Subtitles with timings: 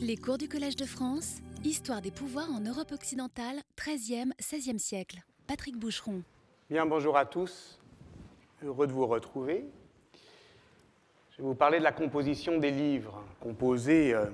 [0.00, 5.18] Les cours du Collège de France, Histoire des pouvoirs en Europe occidentale, 13e, 16e siècle.
[5.46, 6.22] Patrick Boucheron.
[6.70, 7.78] Bien, bonjour à tous.
[8.62, 9.64] Heureux de vous retrouver.
[11.32, 13.22] Je vais vous parler de la composition des livres.
[13.40, 14.26] Composer, euh,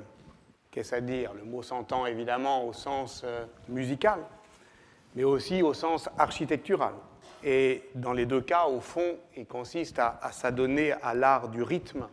[0.70, 4.20] qu'est-ce à dire Le mot s'entend évidemment au sens euh, musical,
[5.14, 6.94] mais aussi au sens architectural.
[7.42, 11.62] Et dans les deux cas, au fond, il consiste à, à s'adonner à l'art du
[11.62, 12.06] rythme,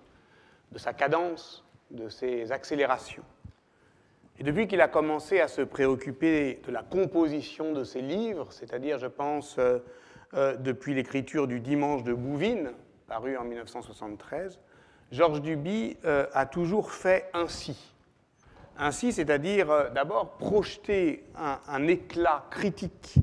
[0.72, 3.24] de sa cadence, de ses accélérations.
[4.40, 8.98] Et depuis qu'il a commencé à se préoccuper de la composition de ses livres, c'est-à-dire,
[8.98, 9.80] je pense, euh,
[10.34, 12.72] euh, depuis l'écriture du Dimanche de Bouvines,
[13.08, 14.58] paru en 1973,
[15.12, 17.94] Georges Duby euh, a toujours fait ainsi.
[18.78, 23.16] Ainsi, c'est-à-dire d'abord projeter un, un, éclat critique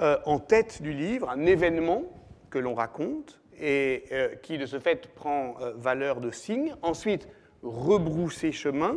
[0.00, 2.02] en tête du livre, un événement
[2.50, 4.02] que l'on raconte et
[4.42, 6.74] qui de ce fait prend valeur de signe.
[6.82, 7.28] Ensuite,
[7.66, 8.96] rebrousser chemin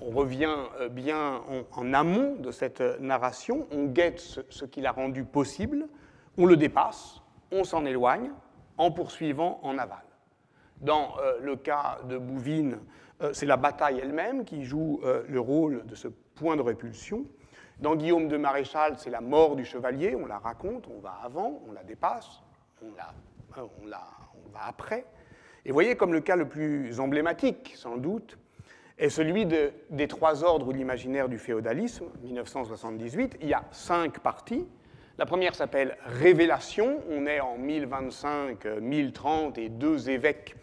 [0.00, 1.40] on revient euh, bien
[1.72, 5.88] en, amont de cette narration, on guette ce, ce qui rendu possible,
[6.36, 8.30] on le dépasse, on s'en éloigne
[8.78, 10.04] en poursuivant en aval.
[10.80, 12.78] Dans euh, le cas de Bouvines,
[13.22, 17.24] euh, c'est la bataille elle-même qui joue euh, le rôle de ce point de répulsion.
[17.80, 21.62] Dans Guillaume de Maréchal, c'est la mort du chevalier, on la raconte, on va avant,
[21.68, 22.42] on la dépasse,
[22.82, 23.14] on va
[24.66, 25.06] après.
[25.66, 28.38] Et voyez comme le cas le plus emblématique, sans doute,
[28.98, 33.38] est celui de, des trois ordres ou l'imaginaire du féodalisme, 1978.
[33.42, 34.64] Il y a cinq parties.
[35.18, 37.02] La première s'appelle Révélation.
[37.10, 40.54] On est en 1025, 1030 et deux évêques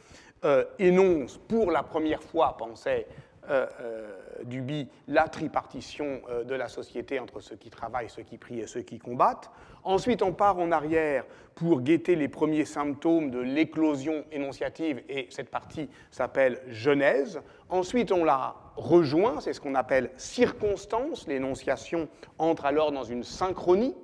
[0.46, 3.06] euh, énoncent pour la première fois, pensait
[3.50, 8.38] euh, euh, Duby, la tripartition euh, de la société entre ceux qui travaillent, ceux qui
[8.38, 9.52] prient et ceux qui combattent.
[9.84, 15.50] Ensuite, on part en arrière pour guetter les premiers symptômes de l'éclosion énonciative, et cette
[15.50, 17.42] partie s'appelle Genèse.
[17.70, 21.28] Ensuite, on la rejoint, c'est ce qu'on appelle circonstance.
[21.28, 22.08] L'énonciation
[22.40, 23.96] entre alors dans une synchronie,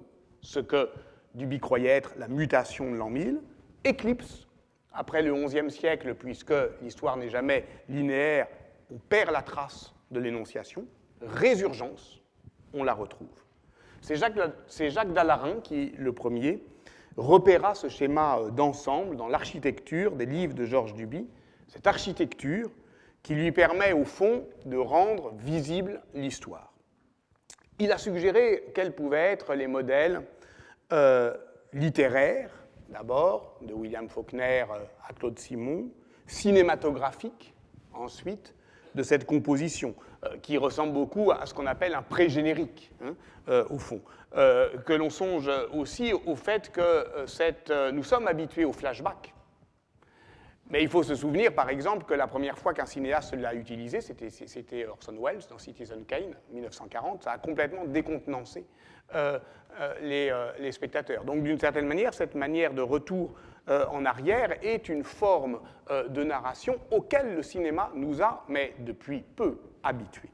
[0.42, 0.90] ce que
[1.34, 3.42] Duby croyait être la mutation de l'an 1000.
[3.84, 4.48] Éclipse,
[4.94, 8.48] après le XIe siècle, puisque l'histoire n'est jamais linéaire,
[8.92, 10.86] on perd la trace de l'énonciation.
[11.22, 12.22] Résurgence,
[12.74, 13.28] on la retrouve.
[14.02, 16.64] C'est Jacques, Dallarin qui, le premier,
[17.18, 21.28] repéra ce schéma d'ensemble dans l'architecture des livres de Georges Duby,
[21.68, 22.70] cette architecture
[23.24, 26.74] qui lui permet au fond de rendre visible l'histoire.
[27.80, 30.22] Il a suggéré quels pouvaient être les modèles
[30.92, 31.34] euh,
[31.74, 32.52] littéraires,
[32.90, 34.66] d'abord, de William Faulkner
[35.08, 35.90] à Claude Simon,
[36.26, 37.54] cinématographiques,
[37.94, 38.54] ensuite,
[38.96, 39.96] de cette composition,
[40.26, 43.16] euh, qui ressemble beaucoup à ce qu'on appelle un pré-générique, hein,
[43.50, 44.02] euh, au fond.
[44.36, 49.34] Euh, que l'on songe aussi au fait que cette, nous sommes habitués au flashback.
[50.70, 54.02] Mais il faut se souvenir, par exemple, que la première fois qu'un cinéaste l'a utilisé,
[54.02, 57.24] c'était Orson Welles dans Citizen Kane, 1940.
[57.24, 58.68] Ça a complètement décontenancé
[60.02, 61.24] les, spectateurs.
[61.24, 63.34] Donc, d'une certaine manière, cette manière de retour
[63.70, 65.60] euh, en arrière est une forme
[65.92, 70.30] euh, de narration auquel le cinéma nous a, mais depuis peu, habitués.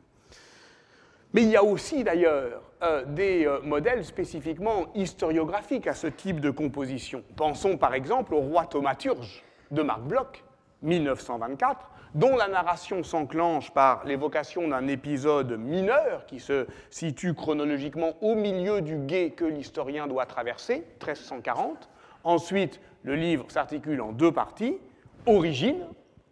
[1.34, 6.50] Mais il y a aussi d'ailleurs euh, des modèles spécifiquement historiographiques à ce type de
[6.50, 7.24] composition.
[7.36, 10.44] Pensons par exemple au roi thaumaturge de Marc Bloch,
[10.82, 18.36] 1924, dont la narration s'enclenche par l'évocation d'un épisode mineur qui se situe chronologiquement au
[18.36, 21.90] milieu du guet que l'historien doit traverser, 1340.
[22.26, 24.78] Ensuite, le livre s'articule en deux parties.
[25.28, 25.86] Origine,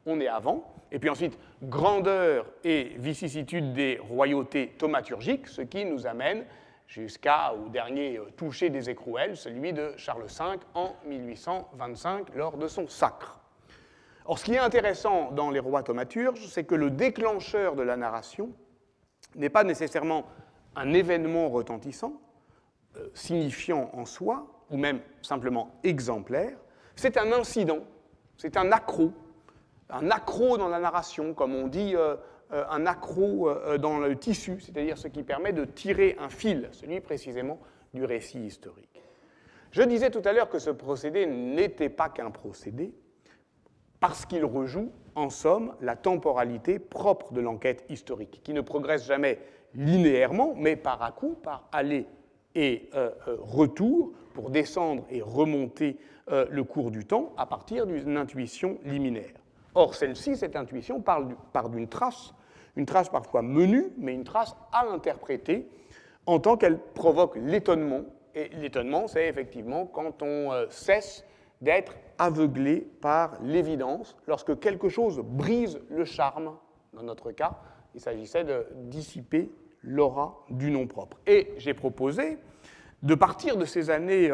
[0.08, 6.08] on est avant, et puis ensuite grandeur et vicissitude des royautés thaumaturgiques, ce qui nous
[6.08, 6.46] amène
[6.88, 13.40] jusqu'au dernier toucher des écrouelles, celui de Charles V en 1825 lors de son sacre.
[14.26, 17.98] Or, ce qui est intéressant dans les rois thaumaturges, c'est que le déclencheur de la
[17.98, 18.50] narration
[19.36, 20.26] n'est pas nécessairement
[20.76, 22.14] un événement retentissant,
[22.98, 26.58] euh, signifiant en soi, ou même simplement exemplaire,
[26.96, 27.80] c'est un incident,
[28.38, 29.12] c'est un accroc,
[29.90, 32.16] un accroc dans la narration, comme on dit euh,
[32.52, 36.70] euh, un accroc euh, dans le tissu, c'est-à-dire ce qui permet de tirer un fil,
[36.72, 37.60] celui précisément
[37.94, 39.02] du récit historique.
[39.72, 42.94] Je disais tout à l'heure que ce procédé n'était pas qu'un procédé,
[44.00, 49.40] parce qu'il rejoue, en somme, la temporalité propre de l'enquête historique, qui ne progresse jamais
[49.76, 52.08] linéairement, mais par à coup, par aller
[52.56, 55.98] et euh, retour, pour descendre et remonter
[56.32, 59.34] euh, le cours du temps à partir d'une intuition liminaire.
[59.76, 62.34] Or, celle-ci, cette intuition, part d'une trace,
[62.76, 65.68] une trace parfois menue, mais une trace à interpréter
[66.26, 68.02] en tant qu'elle provoque l'étonnement.
[68.36, 71.26] Et l'étonnement, c'est effectivement quand on euh, cesse
[71.62, 76.56] d'être aveuglé par l'évidence, lorsque quelque chose brise le charme,
[76.94, 77.58] dans notre cas,
[77.96, 79.52] Il s'agissait de dissiper
[79.84, 81.18] l'aura du nom propre.
[81.28, 82.38] Et j'ai proposé
[83.02, 84.32] de partir de ces années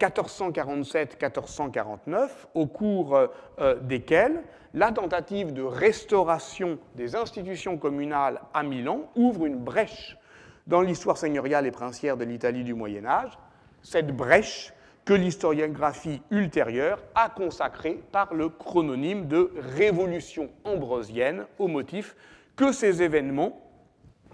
[0.00, 3.26] 1447-1449, euh, au cours euh,
[3.60, 4.42] euh, desquelles
[4.74, 10.18] la tentative de restauration des institutions communales à Milan ouvre une brèche
[10.66, 13.38] dans l'histoire seigneuriale et princière de l'Italie du Moyen Âge,
[13.82, 14.74] cette brèche
[15.06, 22.14] que l'historiographie ultérieure a consacrée par le chrononyme de révolution ambrosienne au motif
[22.56, 23.67] que ces événements,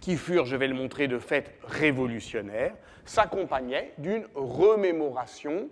[0.04, 2.74] qui furent, je vais le montrer, de fait révolutionnaires,
[3.06, 5.70] s'accompagnaient d'une remémoration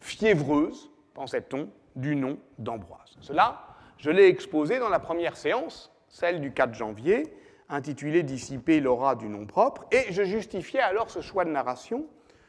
[0.00, 3.16] fiévreuse, pensait-on, du nom d'Ambroise.
[3.20, 7.32] Cela, je l'ai exposé dans la première séance, celle du 4 janvier,
[7.68, 12.04] intitulée Dissiper l'aura du nom propre, et je justifiais alors ce choix de narration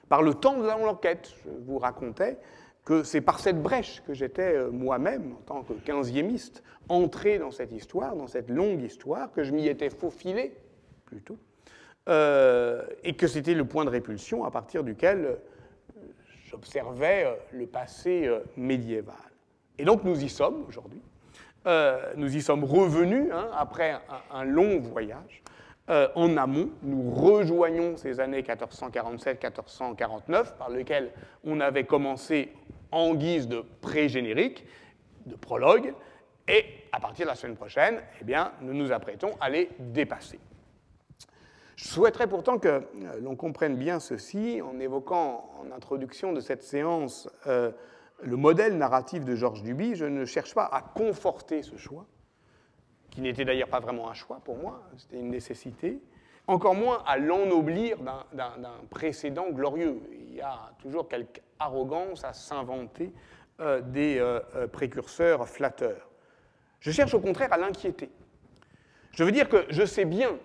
[0.07, 1.31] par le temps de l'enquête.
[1.45, 2.39] Je vous racontais
[2.85, 7.51] que c'est par cette brèche que j'étais euh, moi-même, en tant que quinziémiste, entré dans
[7.51, 10.55] cette histoire, dans cette longue histoire, que je m'y étais faufilé,
[12.07, 15.35] euh, et que c'était le point de répulsion à partir duquel euh,
[16.45, 19.15] j'observais le passé médiéval.
[19.77, 21.01] Et donc nous y sommes aujourd'hui.
[22.17, 23.99] nous y sommes revenus hein, après
[24.31, 25.43] un, long voyage.
[25.89, 31.11] Euh, en amont, nous rejoignons ces années 1447-1449 par lesquelles
[31.43, 32.53] on avait commencé
[32.91, 34.67] en guise de pré-générique,
[35.25, 35.95] de prologue,
[36.47, 40.39] et à partir de la semaine prochaine, eh bien, nous nous apprêtons à les dépasser.
[41.79, 42.81] Je souhaiterais pourtant que euh,
[43.21, 47.71] l'on comprenne bien ceci en évoquant en introduction de cette séance euh,
[48.21, 49.95] le modèle narratif de Georges Duby.
[49.95, 52.05] Je ne cherche pas à conforter ce choix,
[53.09, 56.01] qui n'était d'ailleurs pas vraiment un choix pour moi, c'était une nécessité,
[56.47, 58.53] encore moins à l'ennoblir d'un
[58.89, 60.01] précédent glorieux.
[60.11, 63.13] Il y a toujours quelque arrogance à s'inventer
[63.61, 64.21] euh, des
[64.73, 66.09] précurseurs flatteurs.
[66.81, 68.09] Je cherche au contraire à l'inquiéter.
[69.13, 70.37] Je veux dire que je sais bien,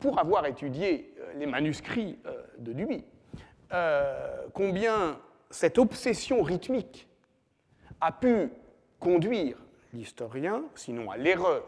[0.00, 2.18] pour avoir étudié les manuscrits
[2.58, 3.04] de Duby,
[4.54, 5.18] combien
[5.50, 7.08] cette obsession rythmique
[8.00, 8.50] a pu
[9.00, 9.56] conduire
[9.92, 11.64] l'historien, sinon à l'erreur,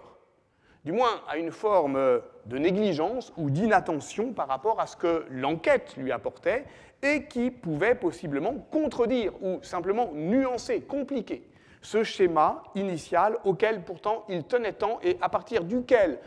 [0.84, 5.96] du moins à une forme de négligence ou d'inattention par rapport à ce que l'enquête
[5.96, 6.64] lui apportait
[7.02, 11.46] et qui pouvait possiblement contredire ou simplement nuancer, compliquer
[11.82, 16.18] ce schéma initial auquel pourtant il tenait tant et à partir duquel,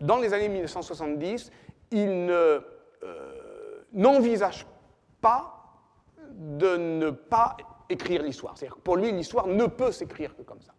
[0.00, 1.50] dans les années 1970,
[1.90, 2.60] il euh,
[3.92, 4.66] n'envisage
[5.20, 5.52] pas
[6.30, 7.56] de ne pas
[7.88, 8.56] écrire l'histoire.
[8.56, 10.75] C'est-à-dire que pour lui, l'histoire ne peut s'écrire que comme ça.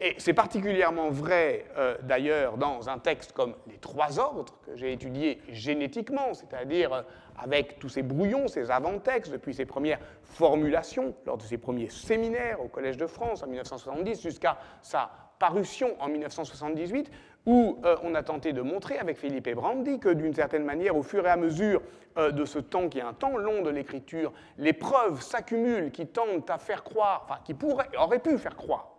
[0.00, 4.92] Et c'est particulièrement vrai euh, d'ailleurs dans un texte comme Les Trois Ordres, que j'ai
[4.92, 7.02] étudié génétiquement, c'est-à-dire euh,
[7.38, 12.60] avec tous ces brouillons, ces avant-textes, depuis ses premières formulations, lors de ses premiers séminaires
[12.60, 17.12] au Collège de France en 1970, jusqu'à sa parution en 1978,
[17.46, 21.04] où euh, on a tenté de montrer avec Philippe Brandi que d'une certaine manière, au
[21.04, 21.80] fur et à mesure
[22.16, 26.48] de ce temps qui est un temps long de l'écriture, les preuves s'accumulent qui tendent
[26.48, 28.93] à faire croire, enfin qui pourraient, auraient pu faire croire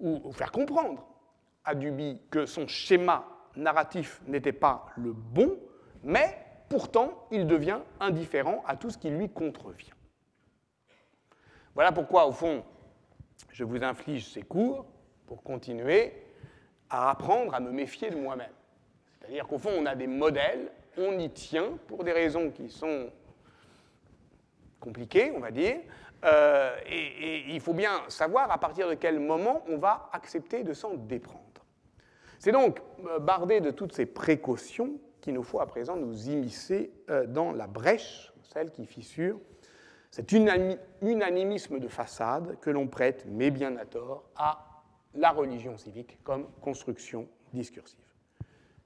[0.00, 1.06] ou faire comprendre
[1.64, 3.26] à Duby que son schéma
[3.56, 5.58] narratif n'était pas le bon,
[6.02, 6.38] mais
[6.68, 9.92] pourtant il devient indifférent à tout ce qui lui contrevient.
[11.74, 12.64] Voilà pourquoi, au fond,
[13.52, 14.86] je vous inflige ces cours
[15.26, 16.12] pour continuer
[16.88, 18.52] à apprendre à me méfier de moi-même.
[19.20, 23.10] C'est-à-dire qu'au fond, on a des modèles, on y tient pour des raisons qui sont
[24.80, 25.76] compliquées, on va dire,
[26.24, 30.72] euh, et, il faut bien savoir à partir de quel moment on va accepter de
[30.72, 31.40] s'en déprendre.
[32.38, 36.92] C'est donc euh, bardé de toutes ces précautions qu'il nous faut à présent nous immiscer
[37.10, 39.38] euh, dans la brèche, celle qui fissure
[40.10, 44.66] cet unanimisme de façade que l'on prête, mais bien à tort, à
[45.14, 47.98] la religion civique comme construction discursive.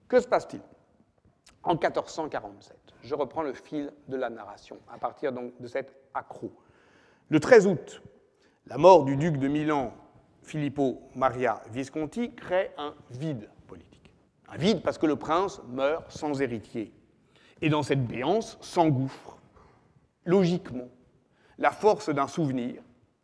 [0.06, 0.60] Que se passe-t-il?
[1.62, 6.52] En 1447, je reprends le fil de la narration, à partir donc de cet accroc
[7.30, 8.02] le 13 août,
[8.66, 9.94] la mort du duc de Milan,
[10.42, 14.12] Filippo Maria Visconti, crée un vide politique.
[14.48, 16.92] Un vide parce que le prince meurt sans héritier.
[17.62, 19.38] Et dans cette béance s'engouffre,
[20.24, 20.88] logiquement,
[21.58, 22.82] la force d'un souvenir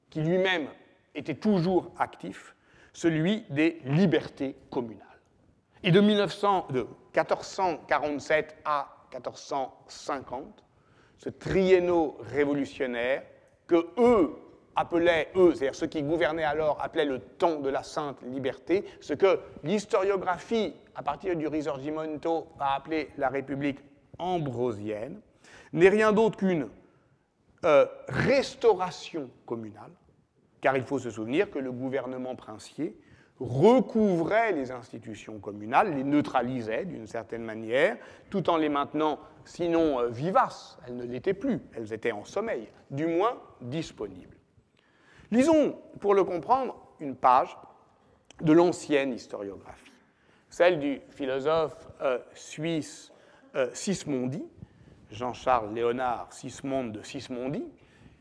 [0.08, 0.68] qui lui-même
[1.14, 2.54] était toujours actif,
[2.92, 5.06] celui des libertés communales.
[5.82, 10.64] Et de, 1900, de 1447 à 1450,
[11.18, 13.22] ce triennio révolutionnaire
[13.70, 14.34] que eux
[14.74, 19.14] appelaient, eux, c'est-à-dire ceux qui gouvernaient alors, appelaient le temps de la sainte liberté, ce
[19.14, 23.78] que l'historiographie, à partir du Risorgimento, a appelé la République
[24.18, 25.20] ambrosienne,
[25.72, 26.68] n'est rien d'autre qu'une
[27.64, 29.92] euh, restauration communale,
[30.60, 32.96] car il faut se souvenir que le gouvernement princier
[33.40, 37.96] recouvrait les institutions communales, les neutralisait d'une certaine manière,
[38.28, 42.68] tout en les maintenant, sinon euh, vivaces, elles ne l'étaient plus, elles étaient en sommeil,
[42.90, 44.36] du moins disponibles.
[45.30, 47.56] Lisons, pour le comprendre, une page
[48.42, 49.92] de l'ancienne historiographie,
[50.50, 53.10] celle du philosophe euh, suisse
[53.56, 54.44] euh, Sismondi,
[55.10, 57.64] Jean-Charles Léonard Sismond de Sismondi,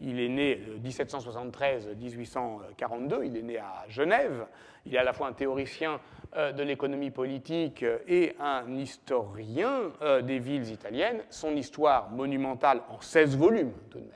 [0.02, 4.46] il est né 1773-1842, il est né à Genève.
[4.86, 6.00] Il est à la fois un théoricien
[6.36, 11.22] euh, de l'économie politique euh, et un historien euh, des villes italiennes.
[11.30, 14.14] Son histoire monumentale en 16 volumes, tout de même,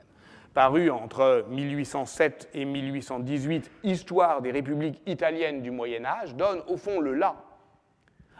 [0.54, 7.00] paru entre 1807 et 1818, Histoire des républiques italiennes du Moyen Âge, donne au fond
[7.00, 7.36] le là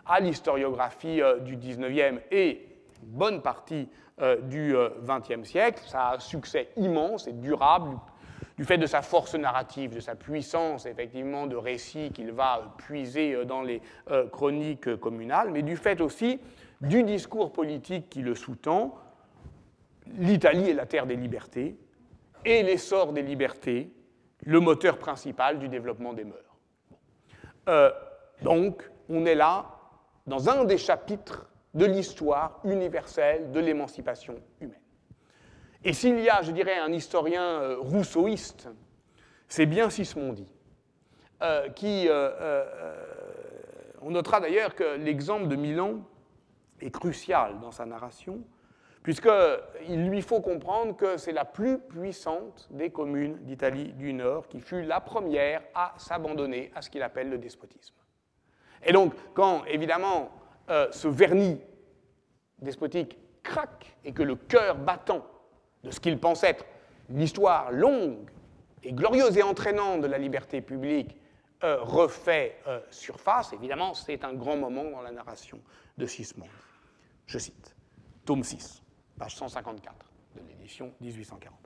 [0.06, 3.88] à l'historiographie du 19e et bonne partie
[4.20, 5.82] euh, du XXe euh, siècle.
[5.88, 7.98] Ça a un succès immense et durable
[8.56, 13.34] du fait de sa force narrative, de sa puissance effectivement de récit qu'il va puiser
[13.34, 13.82] euh, dans les
[14.30, 16.38] chroniques communales, mais du fait aussi
[16.80, 18.96] du discours politique qui le sous-tend.
[20.16, 21.76] L'Italie est la terre des libertés
[22.44, 23.90] et l'essor des libertés,
[24.44, 27.98] le moteur principal du développement des mœurs.
[28.42, 29.66] donc, on est là
[30.28, 34.80] dans un des chapitres de l'histoire universelle de l'émancipation humaine.
[35.84, 38.68] Et s'il y a, je dirais, un historien euh, rousseauiste,
[39.48, 40.46] c'est bien Sismondi,
[41.42, 42.64] euh, qui, euh,
[44.00, 46.00] on notera d'ailleurs que l'exemple de Milan
[46.80, 48.40] est crucial dans sa narration,
[49.02, 54.60] puisqu'il lui faut comprendre que c'est la plus puissante des communes d'Italie du Nord qui
[54.60, 57.94] fut la première à s'abandonner à ce qu'il appelle le despotisme.
[58.82, 60.30] Et donc, quand, évidemment,
[60.70, 61.60] euh, ce vernis
[62.60, 65.26] despotique craque et que le cœur battant
[65.82, 66.64] de ce qu'il pense être
[67.10, 68.30] l'histoire longue
[68.82, 71.16] et glorieuse et entraînante de la liberté publique
[71.62, 75.60] euh, refait euh, surface, évidemment, c'est un grand moment dans la narration
[75.96, 76.48] de Sismond.
[77.26, 77.74] Je cite,
[78.24, 78.82] tome 6,
[79.18, 79.94] page 154
[80.36, 81.63] de l'édition 1840.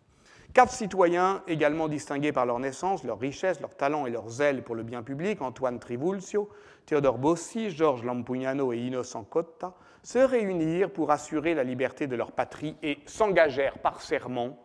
[0.55, 4.75] Quatre citoyens également distingués par leur naissance, leur richesse, leur talent et leur zèle pour
[4.75, 6.49] le bien public, Antoine Trivulzio,
[6.87, 12.33] Théodore Bossi, Georges Lampugnano et Innocent Cotta, se réunirent pour assurer la liberté de leur
[12.33, 14.59] patrie et s'engagèrent par serment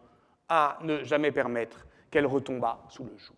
[0.48, 3.36] à ne jamais permettre qu'elle retombât sous le joug.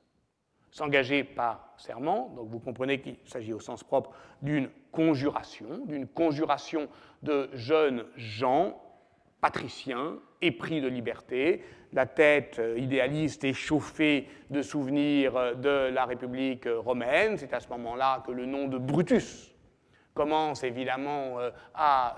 [0.69, 4.11] S'engager par serment, donc vous comprenez qu'il s'agit au sens propre
[4.41, 6.89] d'une conjuration, d'une conjuration
[7.23, 8.79] de jeunes gens
[9.41, 11.61] patriciens épris de liberté,
[11.95, 17.37] la tête euh, idéaliste et chauffée de souvenirs euh, de la République euh, romaine.
[17.37, 19.51] C'est à ce moment-là que le nom de Brutus
[20.13, 21.39] commence évidemment
[21.73, 22.15] à,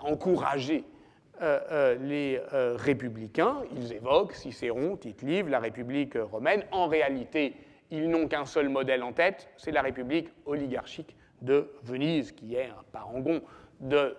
[0.00, 0.82] encourager
[1.40, 3.58] les républicains.
[3.76, 6.64] Ils évoquent Cicéron, Tite-Live, la République romaine.
[6.72, 7.54] En réalité,
[7.92, 12.66] ils n'ont qu'un seul modèle en tête, c'est la République oligarchique de Venise, qui est
[12.66, 13.40] un parangon
[13.78, 14.16] de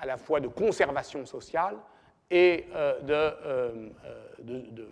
[0.00, 1.76] à la fois de conservation sociale
[2.30, 4.84] et, euh, euh, euh,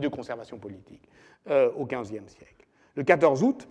[0.00, 1.08] de, conservation politique
[1.48, 2.66] au XVe siècle.
[2.94, 3.68] Le 14 août,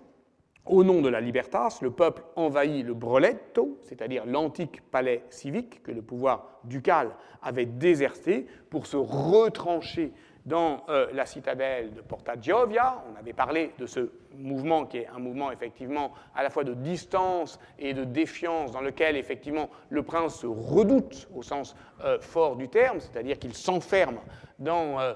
[0.66, 5.92] au nom de la libertas, le peuple envahit le Broletto, c'est-à-dire l'antique palais civique que
[5.92, 7.12] le pouvoir ducal
[7.42, 10.12] avait déserté pour se retrancher
[10.46, 13.04] dans euh, la citadelle de Porta Giovia.
[13.12, 16.74] On avait parlé de ce mouvement qui est un mouvement effectivement à la fois de
[16.74, 22.56] distance et de défiance dans lequel effectivement le prince se redoute au sens euh, fort
[22.56, 24.20] du terme, c'est-à-dire qu'il s'enferme
[24.60, 25.14] dans euh,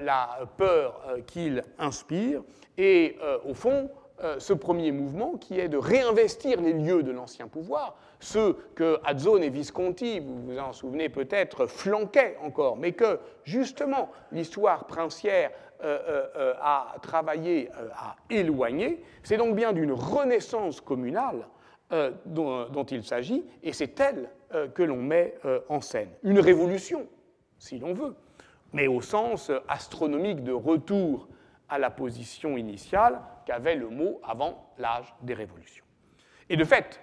[0.00, 2.42] la peur qu'il inspire.
[2.76, 3.90] Et au fond,
[4.38, 9.42] ce premier mouvement qui est de réinvestir les lieux de l'ancien pouvoir, ceux que Azzone
[9.42, 15.50] et Visconti, vous vous en souvenez peut-être, flanquaient encore, mais que justement l'histoire princière
[15.82, 21.46] euh, euh, euh, a travaillé à éloigner, c'est donc bien d'une renaissance communale
[22.24, 24.30] dont, il s'agit, et c'est elle
[24.74, 25.34] que l'on met
[25.68, 26.10] en scène.
[26.22, 27.08] Une révolution,
[27.58, 28.14] si l'on veut,
[28.72, 31.26] mais au sens astronomique de retour
[31.68, 35.84] à la position initiale qu'avait le mot avant l'âge des révolutions.
[36.48, 37.00] Et de fait,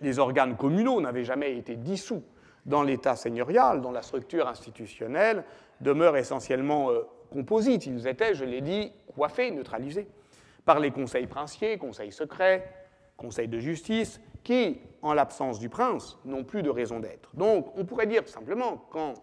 [0.00, 2.22] les organes communaux n'avaient jamais été dissous
[2.66, 5.44] dans l'État seigneurial, dont la structure institutionnelle
[5.80, 7.86] demeure essentiellement euh, composite.
[7.86, 10.08] Ils étaient, je l'ai dit, coiffés, neutralisés
[10.64, 12.70] par les conseils princiers, conseils secrets,
[13.16, 17.34] conseils de justice, qui, en l'absence du prince, n'ont plus de raison d'être.
[17.34, 19.14] Donc, on pourrait dire simplement qu'en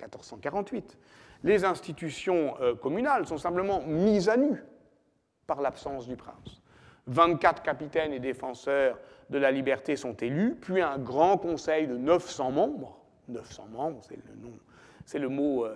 [0.00, 0.98] 1448,
[1.42, 4.62] les institutions euh, communales sont simplement mises à nu
[5.46, 6.62] par l'absence du prince.
[7.06, 8.98] 24 capitaines et défenseurs
[9.30, 14.16] de la liberté sont élus, puis un grand conseil de 900 membres, 900 membres, c'est
[14.16, 14.52] le nom
[15.04, 15.20] c'est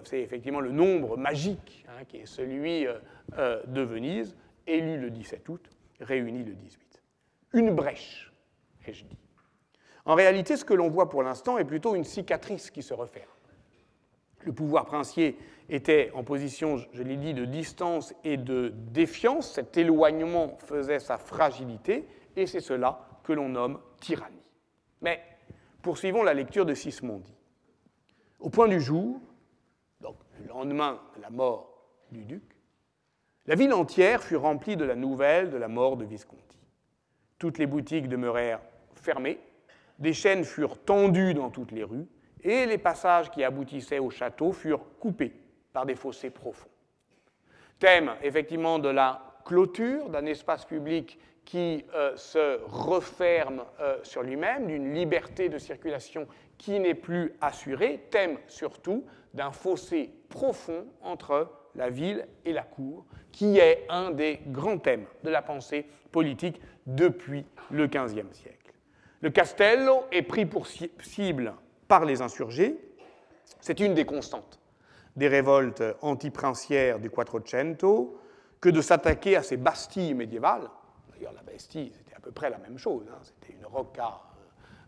[0.04, 4.34] c'est effectivement le nombre magique hein, qui est celui de Venise,
[4.66, 5.70] élu le 17 août,
[6.00, 7.02] réuni le 18.
[7.54, 8.32] Une brèche,
[8.86, 9.18] ai-je dit.
[10.04, 13.26] En réalité, ce que l'on voit pour l'instant est plutôt une cicatrice qui se referme.
[14.44, 15.36] Le pouvoir princier
[15.68, 19.52] était en position, je l'ai dit, de distance et de défiance.
[19.52, 22.06] Cet éloignement faisait sa fragilité,
[22.36, 24.36] et c'est cela que l'on nomme tyrannie.
[25.02, 25.22] Mais
[25.82, 27.34] poursuivons la lecture de Sismondi.
[28.40, 29.20] Au point du jour,
[30.00, 31.70] donc le lendemain de la mort
[32.10, 32.42] du duc,
[33.46, 36.58] la ville entière fut remplie de la nouvelle de la mort de Visconti.
[37.38, 38.60] Toutes les boutiques demeurèrent
[38.94, 39.38] fermées,
[39.98, 42.06] des chaînes furent tendues dans toutes les rues,
[42.42, 45.32] et les passages qui aboutissaient au château furent coupés
[45.72, 46.68] par des fossés profonds.
[47.78, 54.66] Thème effectivement de la clôture d'un espace public qui euh, se referme euh, sur lui-même,
[54.66, 56.26] d'une liberté de circulation
[56.58, 63.06] qui n'est plus assurée, thème surtout d'un fossé profond entre la ville et la cour,
[63.32, 68.74] qui est un des grands thèmes de la pensée politique depuis le XVe siècle.
[69.20, 71.54] Le Castello est pris pour cible
[71.86, 72.76] par les insurgés,
[73.60, 74.57] c'est une des constantes
[75.18, 78.18] des révoltes antiprincières du Quattrocento
[78.60, 80.68] que de s'attaquer à ces bastilles médiévales,
[81.18, 83.04] D'ailleurs, la Bastille, c'était à peu près la même chose.
[83.10, 83.18] Hein.
[83.22, 84.20] C'était une rocca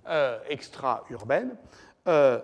[0.09, 1.57] euh, extra-urbaine.
[2.07, 2.41] Euh,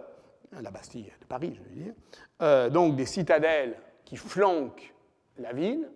[0.61, 1.95] la Bastille de Paris, je veux dire.
[2.43, 4.93] Euh, donc des citadelles qui flanquent
[5.39, 5.89] la ville,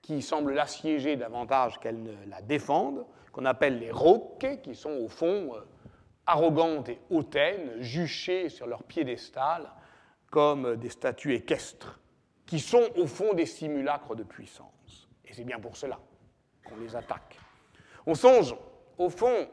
[0.00, 5.08] qui semblent l'assiéger davantage qu'elles ne la défendent, qu'on appelle les roques, qui sont au
[5.08, 5.52] fond
[6.26, 9.70] arrogantes et hautaines, juchées sur leur piédestal
[10.32, 12.00] comme des statues équestres,
[12.46, 15.06] qui sont au fond des simulacres de puissance.
[15.26, 15.98] Et c'est bien pour cela
[16.64, 17.38] qu'on les attaque.
[18.06, 18.56] On songe,
[18.96, 19.46] au fond,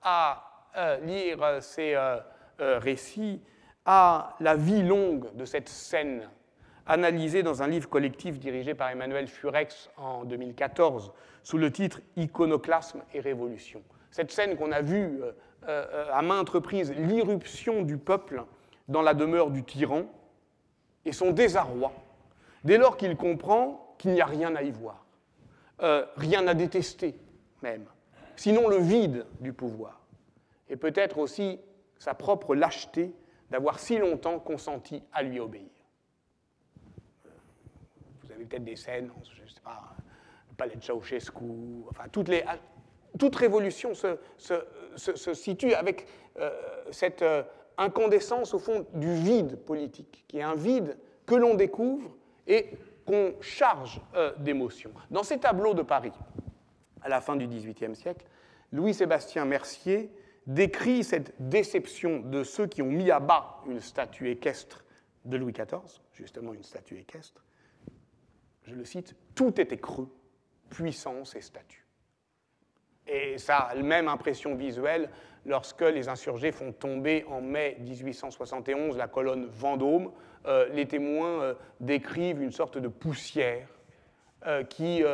[0.00, 2.18] à euh, lire euh, ces euh,
[2.78, 3.42] récits,
[3.84, 6.30] à la vie longue de cette scène,
[6.86, 11.12] analysée dans un livre collectif dirigé par Emmanuel Furex en 2014,
[11.42, 13.82] sous le titre Iconoclasme et Révolution.
[14.10, 15.20] Cette scène qu'on a vue
[15.66, 18.44] à maintes reprises, l'irruption du peuple
[18.88, 20.06] dans la demeure du tyran
[21.04, 21.92] et son désarroi,
[22.64, 25.04] dès lors qu'il comprend qu'il n'y a rien à y voir.
[25.80, 27.16] Euh, rien à détester
[27.60, 27.86] même,
[28.36, 30.00] sinon le vide du pouvoir,
[30.68, 31.58] et peut-être aussi
[31.98, 33.12] sa propre lâcheté
[33.50, 35.68] d'avoir si longtemps consenti à lui obéir.
[38.22, 39.94] Vous avez peut-être des scènes, je ne sais pas,
[40.50, 41.42] le palais de Ceausescu,
[41.90, 46.06] enfin, toute révolution se, se, situe avec
[46.38, 46.50] euh,
[46.90, 47.42] cette euh,
[47.78, 52.10] incandescence au fond du vide politique, qui est un vide que l'on découvre
[52.46, 52.70] et
[53.06, 54.92] qu'on charge euh, d'émotions.
[55.10, 56.12] Dans ces tableaux de Paris,
[57.02, 58.26] à la fin du XVIIIe siècle,
[58.72, 60.10] Louis-Sébastien Mercier
[60.46, 64.84] décrit cette déception de ceux qui ont mis à bas une statue équestre
[65.24, 67.44] de Louis XIV, justement une statue équestre.
[68.64, 70.08] Je le cite, tout était creux,
[70.70, 71.81] puissance et statue.
[73.06, 75.08] Et ça a la même impression visuelle
[75.46, 80.12] lorsque les insurgés font tomber en mai 1871 la colonne Vendôme.
[80.46, 83.68] Euh, les témoins euh, décrivent une sorte de poussière
[84.46, 85.04] euh, qui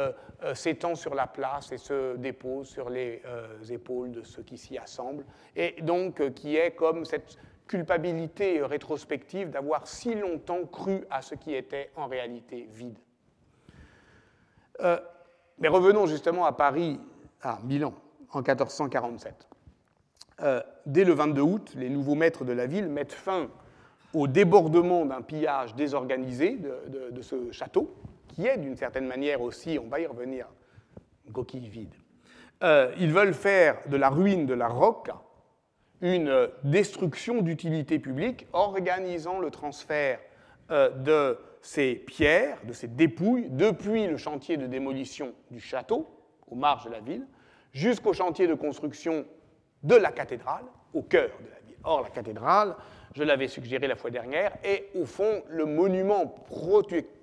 [0.55, 3.23] s'étend sur la place et se dépose sur les
[3.71, 5.25] épaules de ceux qui s'y assemblent,
[5.57, 11.55] et donc qui est comme cette culpabilité rétrospective d'avoir si longtemps cru à ce qui
[11.55, 12.99] était en réalité vide.
[15.59, 17.01] mais revenons justement à Paris,
[17.43, 17.95] à Milan,
[18.33, 19.49] en 1447.
[20.41, 23.49] Euh, dès le 22 août, les nouveaux maîtres de la ville mettent fin
[24.15, 27.95] au débordement d'un pillage désorganisé de, ce château,
[28.29, 30.47] qui est d'une certaine manière aussi, on va y revenir,
[31.27, 31.95] une coquille vide.
[32.63, 35.23] Euh, ils veulent faire de la ruine de la Rocca
[36.01, 40.21] une destruction d'utilité publique, organisant le transfert
[40.71, 46.07] euh, de ces pierres, de ces dépouilles, depuis le chantier de démolition du château,
[46.51, 47.27] aux marges de la ville,
[47.73, 49.25] jusqu'au chantier de construction
[49.83, 51.77] de la cathédrale, au cœur de la ville.
[51.85, 52.75] Or, la cathédrale,
[53.15, 56.27] je l'avais suggéré la fois dernière, est au fond le monument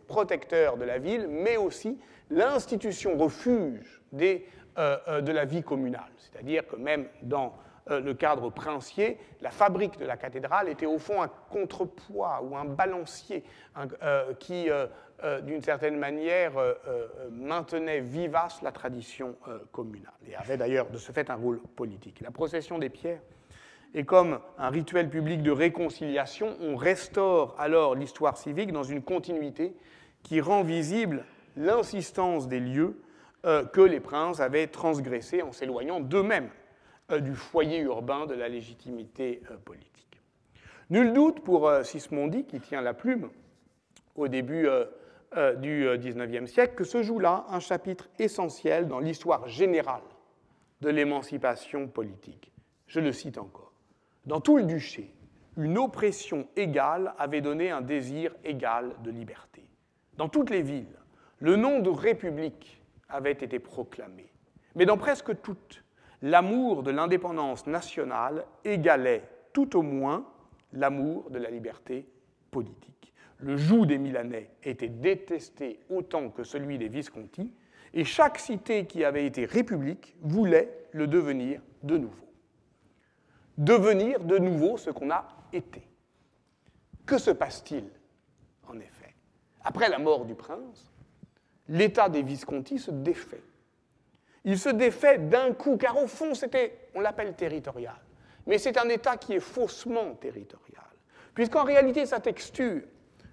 [0.08, 1.98] protecteur de la ville, mais aussi
[2.30, 4.40] l'institution refuge euh,
[4.78, 6.12] euh, de la vie communale.
[6.18, 7.56] C'est-à-dire que même dans
[7.90, 12.58] euh, le cadre princier, la fabrique de la cathédrale était au fond un contrepoids ou
[12.58, 13.44] un balancier
[14.40, 14.68] qui
[15.23, 19.38] euh, d'une certaine manière, euh, euh, maintenait vivace la tradition
[19.71, 22.19] communale et avait d'ailleurs de ce fait un rôle politique.
[22.19, 23.21] La procession des pierres
[23.93, 26.58] est comme un rituel public de réconciliation.
[26.60, 29.73] On restaure alors l'histoire civique dans une continuité
[30.21, 31.23] qui rend visible
[31.56, 32.99] l'insistance des lieux
[33.43, 36.49] que les princes avaient transgressés en s'éloignant d'eux-mêmes
[37.19, 40.19] du foyer urbain de la légitimité politique.
[40.89, 43.30] Nul doute pour Sismondi, qui tient la plume
[44.15, 44.67] au début
[45.58, 50.02] du XIXe siècle, que se joue là un chapitre essentiel dans l'histoire générale
[50.82, 52.52] de l'émancipation politique.
[52.88, 53.74] Je le cite encore.
[54.26, 55.14] Dans tout le duché,
[55.58, 59.64] une oppression égale avait donné un désir égal de liberté.
[60.18, 60.98] Dans toutes les villes,
[61.40, 64.32] le nom de République avait été proclamé.
[64.76, 65.84] Mais dans presque toutes,
[66.22, 70.26] l'amour de l'indépendance nationale égalait tout au moins
[70.74, 72.06] l'amour de la liberté
[72.52, 72.94] politique.
[73.39, 77.54] Le joug des Milanais était détesté autant que celui des Visconti,
[77.93, 82.28] et chaque cité qui avait été république voulait le devenir de nouveau.
[83.58, 85.88] Devenir de nouveau ce qu'on a été.
[87.06, 87.86] Que se passe-t-il,
[88.67, 89.15] en effet?
[89.63, 90.91] Après la mort du prince,
[91.69, 93.43] l'état des Visconti se défait.
[94.43, 98.00] Il se défait d'un coup, car au fond, c'était, on l'appelle territorial,
[98.45, 100.86] mais c'est un état qui est faussement territorial,
[101.34, 102.82] puisqu'en réalité, sa texture,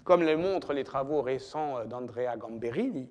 [0.04, 3.08] comme le montrent les travaux récents d'Andrea Gamberini,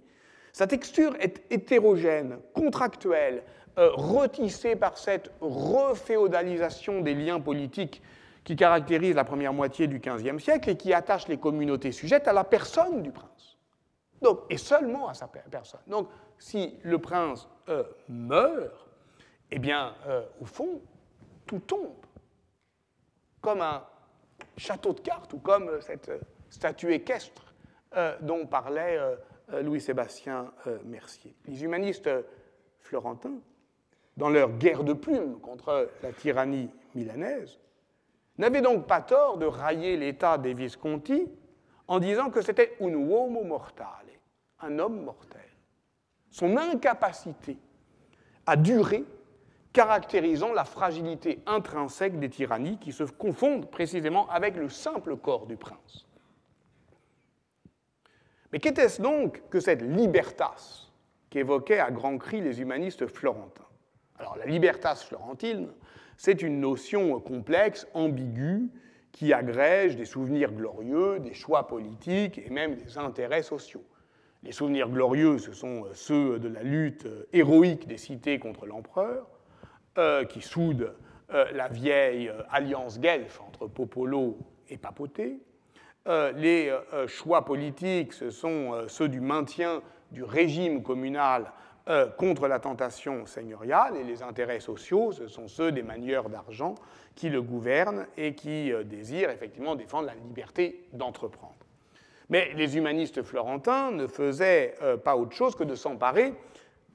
[0.54, 3.44] sa texture est hétérogène, contractuelle,
[3.78, 8.02] euh, retissée par cette reféodalisation des liens politiques
[8.44, 12.34] qui caractérise la première moitié du XVe siècle et qui attache les communautés sujettes à
[12.34, 13.58] la personne du prince.
[14.22, 15.80] Donc, et seulement à sa personne.
[15.88, 18.88] Donc, si le prince euh, meurt,
[19.52, 20.82] eh bien, euh, au fond,
[21.46, 21.96] tout tombe.
[23.40, 23.84] Comme un
[24.58, 26.12] château de cartes ou comme cette
[26.52, 27.56] statue équestre
[28.22, 29.00] dont parlait
[29.52, 30.54] Louis-Sébastien
[30.86, 31.36] Mercier.
[31.48, 32.10] Les humanistes
[32.80, 33.40] florentins,
[34.18, 37.58] dans leur guerre de plumes contre la tyrannie milanaise,
[38.38, 41.28] n'avait donc pas tort de railler l'état des Visconti
[41.88, 43.88] en disant que c'était un uomo mortale,
[44.60, 45.42] un homme mortel.
[46.30, 47.58] Son incapacité
[48.46, 49.04] à durer
[49.74, 55.58] caractérisant la fragilité intrinsèque des tyrannies qui se confondent précisément avec le simple corps du
[55.58, 56.06] prince.
[58.52, 60.90] Mais qu'était-ce donc que cette libertas
[61.30, 63.68] qu'évoquaient à grands cris les humanistes florentins?
[64.20, 65.70] Alors la libertas florentine,
[66.18, 68.70] c'est une notion complexe, ambiguë,
[69.12, 73.84] qui agrège des souvenirs glorieux, des choix politiques et même des intérêts sociaux.
[74.44, 79.28] Les souvenirs glorieux, ce sont ceux de la lutte héroïque des cités contre l'empereur,
[79.98, 80.96] euh, qui soude
[81.34, 84.38] euh, la vieille euh, alliance guelfe entre Popolo
[84.70, 85.40] et Papauté.
[86.06, 86.74] Les
[87.08, 91.52] choix politiques, ce sont ceux du maintien du régime communal
[91.90, 96.76] euh, contre la tentation seigneuriale et les intérêts sociaux, ce sont ceux des manieurs d'argent
[97.16, 101.56] qui le gouvernent et qui euh, désirent effectivement défendre la liberté d'entreprendre.
[102.30, 106.36] Mais les humanistes florentins ne faisaient euh, pas autre chose que de s'emparer,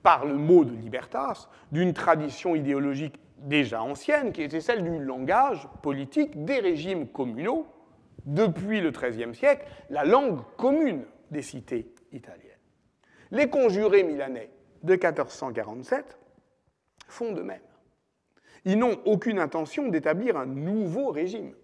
[0.04, 5.68] par le mot de libertas, d'une tradition idéologique déjà ancienne, qui était celle du langage
[5.82, 7.66] politique des régimes communaux,
[8.26, 12.42] depuis le XIIIe siècle, la langue commune des cités italiennes.
[13.30, 14.50] Les conjurés milanais
[14.82, 16.18] de 1447
[17.08, 17.60] font de même.
[18.64, 21.54] Ils n'ont aucune intention d'établir un nouveau régime.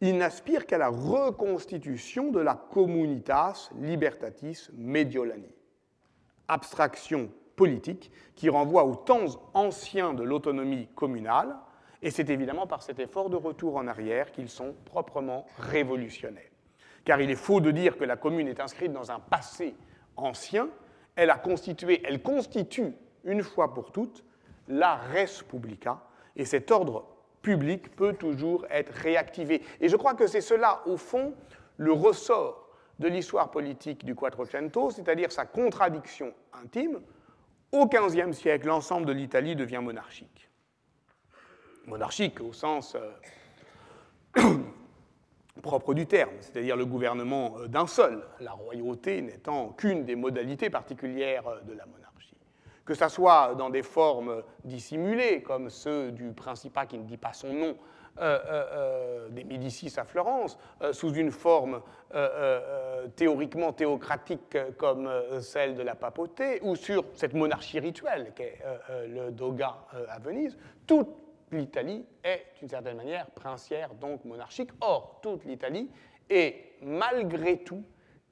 [0.00, 5.52] Ils n'aspirent qu'à la reconstitution de la communitas libertatis mediolani,
[6.46, 11.56] abstraction politique qui renvoie aux temps anciens de l'autonomie communale,
[12.02, 16.50] et c'est évidemment par cet effort de retour en arrière qu'ils sont proprement révolutionnaires.
[17.04, 19.74] Car il est faux de dire que la commune est inscrite dans un passé
[20.16, 20.68] ancien,
[21.16, 24.24] elle a constitué, elle constitue une fois pour toutes
[24.68, 26.00] la res publica,
[26.36, 27.06] et cet ordre
[27.42, 29.62] public peut toujours être réactivé.
[29.80, 31.34] Et je crois que c'est cela, au fond,
[31.76, 37.00] le ressort de l'histoire politique du Quattrocento, c'est-à-dire sa contradiction intime.
[37.72, 40.48] Au XVe siècle, l'ensemble de l'Italie devient monarchique.
[41.88, 42.96] Monarchique au sens
[44.36, 44.42] euh,
[45.62, 50.70] propre du terme, c'est-à-dire le gouvernement euh, d'un seul, la royauté n'étant qu'une des modalités
[50.70, 52.36] particulières euh, de la monarchie.
[52.84, 57.32] Que ce soit dans des formes dissimulées, comme ceux du Principat qui ne dit pas
[57.32, 57.76] son nom,
[59.30, 60.58] des Médicis à Florence,
[60.90, 61.82] sous une forme
[63.14, 65.08] théoriquement théocratique comme
[65.40, 68.58] celle de la papauté, ou sur cette monarchie rituelle qu'est
[69.06, 69.76] le Doga
[70.08, 74.70] à Venise, toutes l'Italie est d'une certaine manière princière, donc monarchique.
[74.80, 75.90] Or, toute l'Italie
[76.28, 77.82] est malgré tout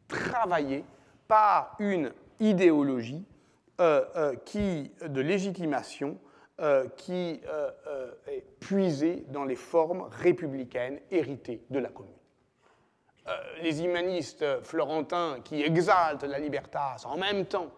[0.09, 0.85] travaillée
[1.29, 3.25] par une idéologie
[3.81, 6.19] euh, euh, qui, de légitimation
[6.61, 7.41] euh, qui
[8.27, 12.13] est puisée dans les formes républicaines héritées de la commune.
[13.63, 17.71] les humanistes florentins qui exaltent la libertas en même temps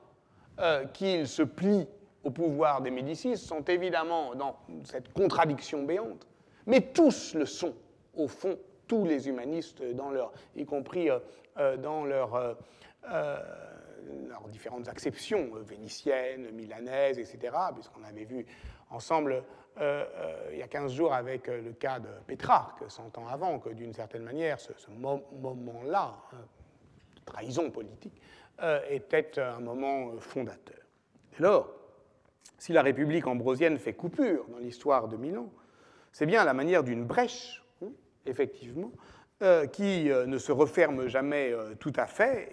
[0.93, 1.89] qu'ils se plient
[2.29, 6.27] au pouvoir des Médicis sont évidemment dans cette contradiction béante,
[6.67, 7.75] mais tous le sont,
[8.15, 11.09] au fond, tous les humanistes, dans leur, y compris
[11.79, 12.57] dans leur,
[13.03, 18.45] leurs différentes acceptions, vénitiennes, milanaises, etc., puisqu'on avait vu
[18.91, 19.43] ensemble
[19.81, 23.95] il y a 15 jours avec le cas de Pétrarque, 100 ans avant, que d'une
[23.95, 26.45] certaine manière, ce, moment-là, hein,
[27.25, 28.21] trahison politique,
[28.91, 30.77] était un moment fondateur.
[31.39, 31.47] Dès
[32.57, 35.51] si la République ambrosienne fait coupure dans l'histoire de Milan,
[36.13, 37.91] c'est bien à la manière d'une brèche, hein,
[38.27, 38.91] effectivement,
[39.41, 42.49] euh, qui euh, ne se referme jamais euh, tout à fait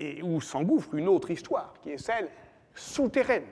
[0.00, 2.30] et, où s'engouffre une autre histoire, qui est celle
[2.74, 3.44] souterraine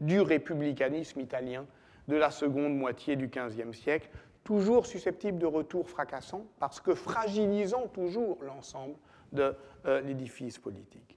[0.00, 1.64] du républicanisme italien
[2.08, 4.08] de la seconde moitié du XVe siècle,
[4.42, 8.96] toujours susceptible de retour fracassant, parce que fragilisant toujours l'ensemble
[9.30, 9.54] de
[10.02, 11.16] l'édifice politique.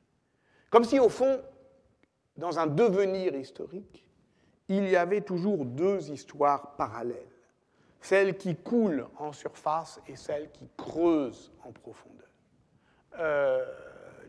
[0.69, 1.39] Comme si, au fond,
[2.37, 4.05] dans un devenir historique,
[4.67, 7.15] il y avait toujours deux histoires parallèles,
[8.01, 12.27] celle qui coule en surface et celle qui creuse en profondeur.
[13.19, 13.63] Euh,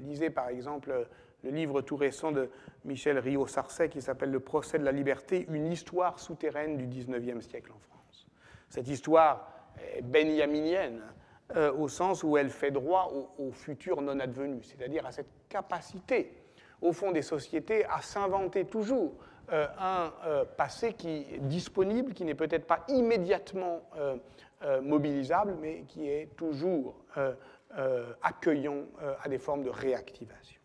[0.00, 1.08] lisez par exemple
[1.42, 2.50] le livre tout récent de
[2.84, 7.72] Michel Rio-Sarcey qui s'appelle Le procès de la liberté, une histoire souterraine du XIXe siècle
[7.72, 8.26] en France.
[8.68, 9.50] Cette histoire
[9.96, 11.02] est benjaminienne
[11.56, 16.45] euh, au sens où elle fait droit au futur non advenu, c'est-à-dire à cette capacité
[16.82, 19.14] au fond des sociétés à s'inventer toujours
[19.52, 24.16] euh, un euh, passé qui est disponible, qui n'est peut-être pas immédiatement euh,
[24.82, 26.96] mobilisable, mais qui est toujours
[28.22, 28.84] accueillant
[29.22, 30.58] à des formes de réactivation.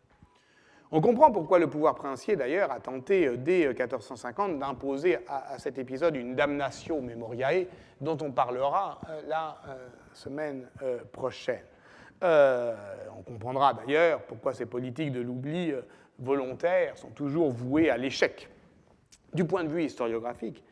[0.92, 6.16] On comprend pourquoi le pouvoir princier, d'ailleurs, a tenté dès 1450 d'imposer à, cet épisode
[6.16, 7.66] une damnatio memoriae,
[8.00, 9.58] dont on parlera la
[10.14, 10.70] semaine
[11.12, 11.66] prochaine.
[12.22, 15.74] on comprendra d'ailleurs pourquoi ces politiques de l'oubli
[16.22, 18.48] volontaires sont toujours voués à l'échec.
[19.34, 20.64] Du point de vue historiographique,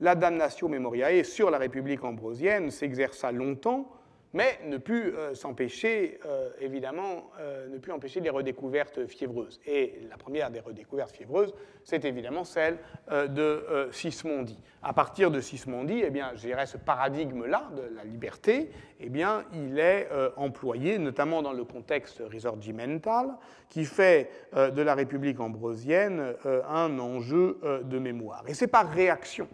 [0.00, 3.90] la damnatio memoriae sur la République ambrosienne s'exerça longtemps
[4.34, 9.60] mais ne put euh, s'empêcher, euh, évidemment, euh, ne put empêcher les redécouvertes fiévreuses.
[9.66, 12.76] Et la première des redécouvertes fiévreuses, c'est évidemment celle
[13.10, 14.58] de Sismondi.
[14.82, 19.78] À partir de Sismondi, eh bien, je ce paradigme-là de la liberté, eh bien, il
[19.78, 23.30] est employé, notamment dans le contexte risorgimental,
[23.70, 28.44] qui fait de la République ambrosienne un enjeu de mémoire.
[28.48, 29.48] Et c'est par réaction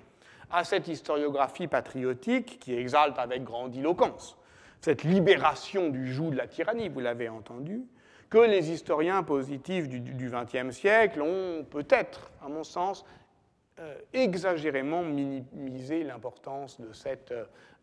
[0.51, 4.37] à cette historiographie patriotique qui exalte avec grandiloquence
[4.85, 7.87] cette libération du joug de la tyrannie, vous l'avez entendu,
[8.29, 13.07] que les historiens positifs du XXe siècle ont peut-être, à mon sens,
[13.81, 16.91] euh, exagérément minimisé l'importance de,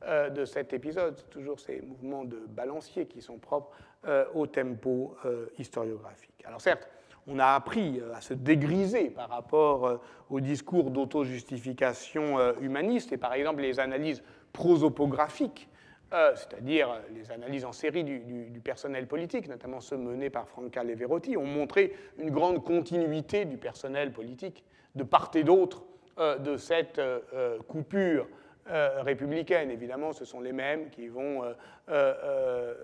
[0.03, 1.27] euh, de, cet épisode.
[1.31, 3.71] Toujours ces mouvements de balancier qui sont propres
[4.05, 5.17] euh, au tempo
[5.57, 6.43] historiographique.
[6.45, 6.87] Alors certes,
[7.25, 13.61] on a appris à se dégriser par rapport au discours d'auto-justification humaniste et par exemple
[13.61, 15.67] les analyses prosopographiques
[16.13, 21.37] euh, c'est-à-dire les analyses en série du, personnel politique, notamment ceux menés par Franca Leverotti,
[21.37, 24.63] ont montré une grande continuité du personnel politique
[24.95, 25.83] de part et d'autre
[26.19, 28.27] euh, de cette euh, coupure
[28.67, 29.71] républicaine.
[29.71, 31.41] Évidemment, ce sont les mêmes qui vont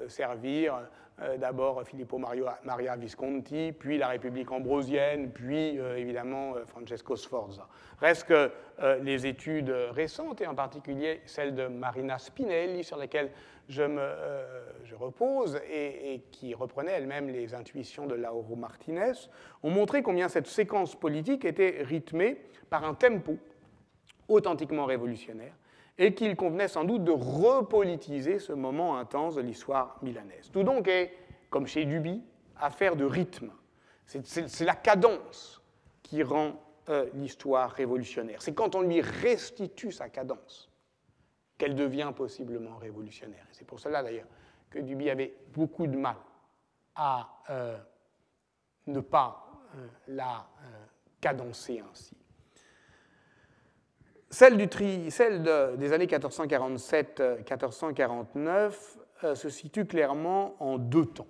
[0.07, 0.87] servir
[1.37, 7.67] d'abord Filippo Maria Visconti, puis la République ambrosienne, puis évidemment Francesco Sforza.
[7.99, 8.51] Reste que
[9.01, 13.31] les études récentes, et en particulier celle de Marina Spinelli, sur laquelle
[13.67, 14.09] je, me,
[14.85, 19.13] je repose, et, qui reprenait elle-même les intuitions de Lauro Martinez,
[19.63, 23.37] ont montré combien cette séquence politique était rythmée par un tempo
[24.27, 25.53] authentiquement révolutionnaire,
[25.97, 30.49] et qu'il convenait sans doute de repolitiser ce moment intense de l'histoire milanaise.
[30.51, 31.13] Tout donc est,
[31.49, 32.23] comme chez Duby,
[32.59, 33.51] affaire de rythme.
[34.05, 35.61] C'est la cadence
[36.03, 36.53] qui rend
[36.89, 38.41] euh, l'histoire révolutionnaire.
[38.41, 40.71] C'est quand on lui restitue sa cadence
[41.57, 43.45] qu'elle devient possiblement révolutionnaire.
[43.51, 44.27] C'est pour cela d'ailleurs
[44.69, 46.15] que Duby avait beaucoup de mal
[46.95, 47.77] à euh,
[48.85, 50.47] ne pas euh, la
[51.19, 52.15] cadencer ainsi.
[54.29, 58.73] Celle, des années 1447-1449
[59.33, 61.27] se situe clairement en deux temps.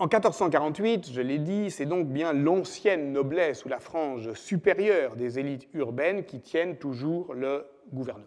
[0.00, 5.40] En 1448, je l'ai dit, c'est donc bien l'ancienne noblesse ou la frange supérieure des
[5.40, 8.26] élites urbaines qui tiennent toujours le gouvernement.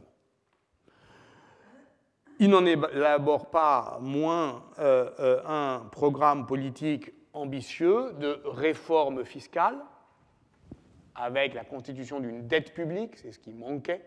[2.40, 9.78] Il n'en élabore pas moins euh, euh, un programme politique ambitieux de réforme fiscale,
[11.16, 14.02] avec la constitution d'une dette publique, c'est ce qui manquait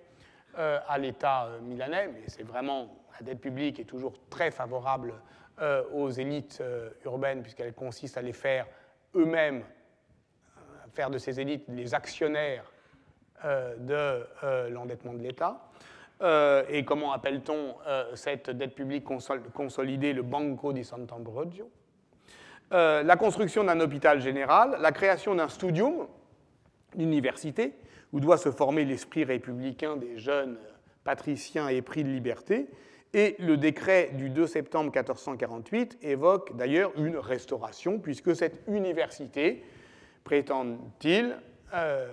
[0.59, 2.89] euh, à l'État milanais, mais c'est vraiment
[3.21, 5.15] la dette publique est toujours très favorable
[5.63, 8.67] euh, aux élites euh, urbaines, puisqu'elle consiste à les faire
[9.15, 10.61] eux-mêmes, euh,
[10.93, 12.65] faire de ces élites les actionnaires
[13.79, 14.27] de
[14.71, 15.61] l'endettement de l'État.
[16.71, 17.75] et comment appelle-t-on
[18.15, 19.05] cette dette publique
[19.53, 21.71] consolidée le Banco di Sant'Ambrogio?
[22.71, 26.07] La construction d'un hôpital général, la création d'un studium,
[26.97, 27.73] d'université,
[28.13, 30.57] où doit se former l'esprit républicain des jeunes
[31.05, 32.69] patriciens épris de liberté,
[33.13, 39.63] et le décret du 2 septembre 1448 évoque d'ailleurs une restauration, puisque cette université,
[40.25, 41.37] prétend-il,
[41.75, 42.09] euh,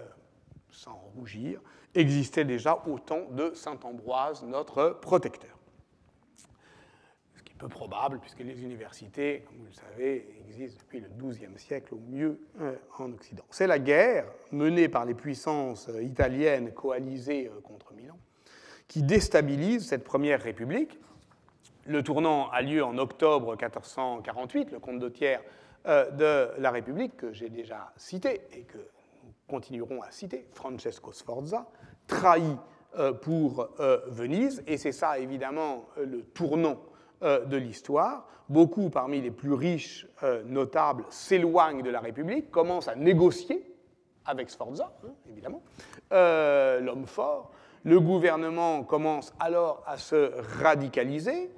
[0.69, 1.59] sans rougir,
[1.95, 5.57] existait déjà au temps de Saint Ambroise, notre protecteur.
[7.61, 11.99] Peu probable, puisque les universités, comme vous le savez, existent depuis le XIIe siècle au
[12.09, 13.43] mieux euh, en Occident.
[13.51, 18.17] C'est la guerre menée par les puissances euh, italiennes coalisées contre Milan
[18.91, 20.99] qui déstabilise cette première république.
[21.85, 25.01] Le tournant a lieu en octobre 1448, le comte
[25.87, 31.13] euh, de la République, que j'ai déjà cité et que nous continuerons à citer, Francesco
[31.13, 31.67] Sforza,
[32.05, 32.57] trahi
[32.99, 36.81] euh, pour euh, Venise, et c'est ça évidemment le tournant
[37.21, 38.27] de l'histoire.
[38.49, 40.07] Beaucoup parmi les plus riches
[40.45, 43.63] notables s'éloignent de la République, commencent à négocier
[44.25, 45.61] avec Sforza, hein, évidemment,
[46.11, 47.51] l'homme fort,
[47.83, 50.31] le gouvernement commence alors à se
[50.61, 51.49] radicaliser.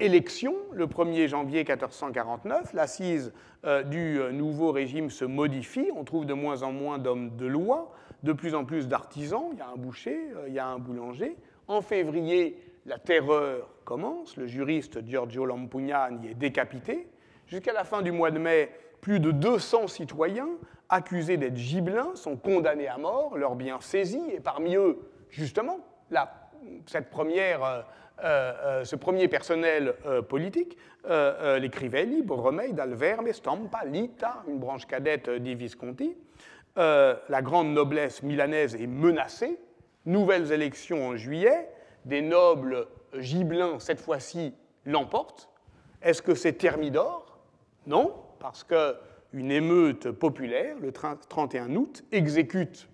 [0.00, 3.32] Élection, le 1er janvier 1449, l'assise
[3.64, 7.46] euh, du euh, nouveau régime se modifie, on trouve de moins en moins d'hommes de
[7.46, 7.92] loi,
[8.24, 10.80] de plus en plus d'artisans, il y a un boucher, euh, il y a un
[10.80, 11.36] boulanger.
[11.68, 17.08] En février, la terreur commence, le juriste Giorgio Lampugnani est décapité.
[17.46, 18.70] Jusqu'à la fin du mois de mai,
[19.00, 20.48] plus de 200 citoyens
[20.88, 24.98] accusés d'être gibelins sont condamnés à mort, leurs biens saisis, et parmi eux
[25.30, 25.80] justement,
[26.12, 27.82] euh,
[28.22, 29.94] euh, euh, ce premier personnel
[30.28, 30.78] politique,
[31.58, 36.16] l'écrivain libre, Remei d'Alverme, Stampa, Lita, une branche cadette des Visconti.
[36.76, 39.58] la grande noblesse milanaise est menacée.
[40.06, 41.68] Nouvelles élections en juillet.
[42.04, 45.48] Des nobles gibelins, cette fois-ci, l'emportent.
[46.02, 47.38] Est-ce que c'est Thermidor?
[47.86, 52.88] Non, parce qu'une émeute populaire, le 31 août, exécute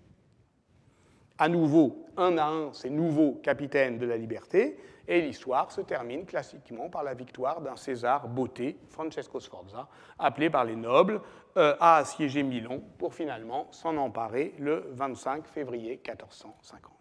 [1.41, 4.77] à nouveau, un à un, ces nouveaux capitaines de la liberté,
[5.09, 10.67] et l'histoire se termine classiquement par la victoire d'un César beauté, Francesco Sforza, appelé par
[10.67, 11.23] les nobles
[11.57, 16.93] euh, à assiéger Milan pour finalement s'en emparer le 25 février 1450.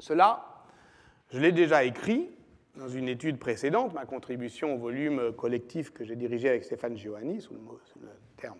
[0.00, 0.44] Cela,
[1.30, 2.30] je l'ai déjà écrit
[2.76, 7.40] dans une étude précédente, ma contribution au volume collectif que j'ai dirigé avec Stéphane Giovanni,
[7.40, 7.60] sous le,
[8.36, 8.58] terme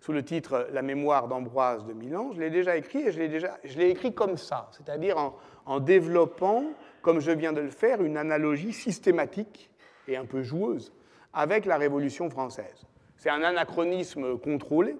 [0.00, 3.90] sous le titre La mémoire d'Ambroise de Milan, je l'ai déjà écrit et je l'ai,
[3.90, 5.34] écrit comme ça, c'est-à-dire
[5.66, 6.64] en, développant,
[7.02, 9.70] comme je viens de le faire, une analogie systématique
[10.06, 10.92] et un peu joueuse
[11.32, 12.86] avec la Révolution française.
[13.16, 14.96] C'est un anachronisme contrôlé,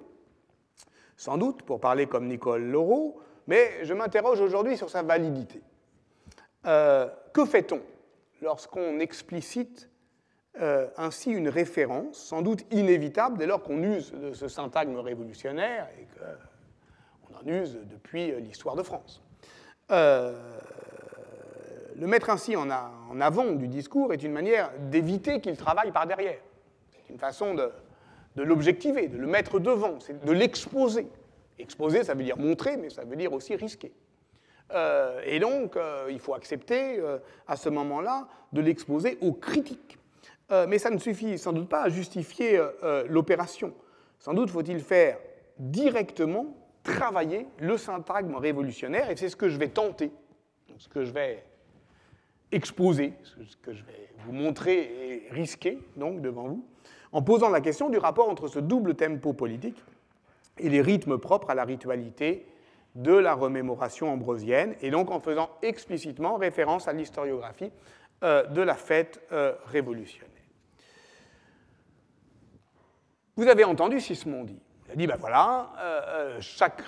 [1.17, 5.63] sans doute, pour parler comme Nicole Laureau, mais je m'interroge aujourd'hui sur sa validité.
[6.69, 7.81] Euh, que fait-on
[8.43, 9.91] lorsqu'on explicite
[10.61, 15.89] euh, ainsi une référence, sans doute inévitable dès lors qu'on use de ce syntagme révolutionnaire
[15.99, 16.07] et
[17.27, 19.23] qu'on en use depuis l'histoire de France.
[19.91, 20.59] Euh,
[21.97, 26.39] le mettre ainsi en, avant du discours est une manière d'éviter qu'il travaille par derrière.
[26.93, 27.73] C'est une façon de,
[28.37, 31.09] l'objectiver, de le mettre devant, de l'exposer.
[31.59, 33.93] Exposer, ça veut dire montrer, mais ça veut dire aussi risquer.
[34.73, 35.77] Euh, et donc,
[36.11, 37.03] il faut accepter
[37.47, 39.99] à ce moment-là de l'exposer aux critiques
[40.51, 43.75] euh, mais ça ne suffit sans doute pas à justifier euh, euh, l'opération.
[44.19, 45.19] Sans doute faut-il faire
[45.59, 50.11] directement travailler le syntagme révolutionnaire, et c'est ce que je vais tenter,
[50.79, 51.45] ce que je vais
[52.51, 56.65] exposer, ce que je vais vous montrer et risquer donc devant vous,
[57.13, 59.77] en posant la question du rapport entre ce double tempo politique
[60.57, 62.47] et les rythmes propres à la ritualité
[62.95, 67.71] de la remémoration ambrosienne, et donc en faisant explicitement référence à l'historiographie
[68.23, 69.21] de la fête
[69.67, 70.39] révolutionnaire.
[73.39, 74.59] Vous avez entendu Sismondi.
[74.89, 76.83] Il a dit, ben voilà, euh, euh, chaque,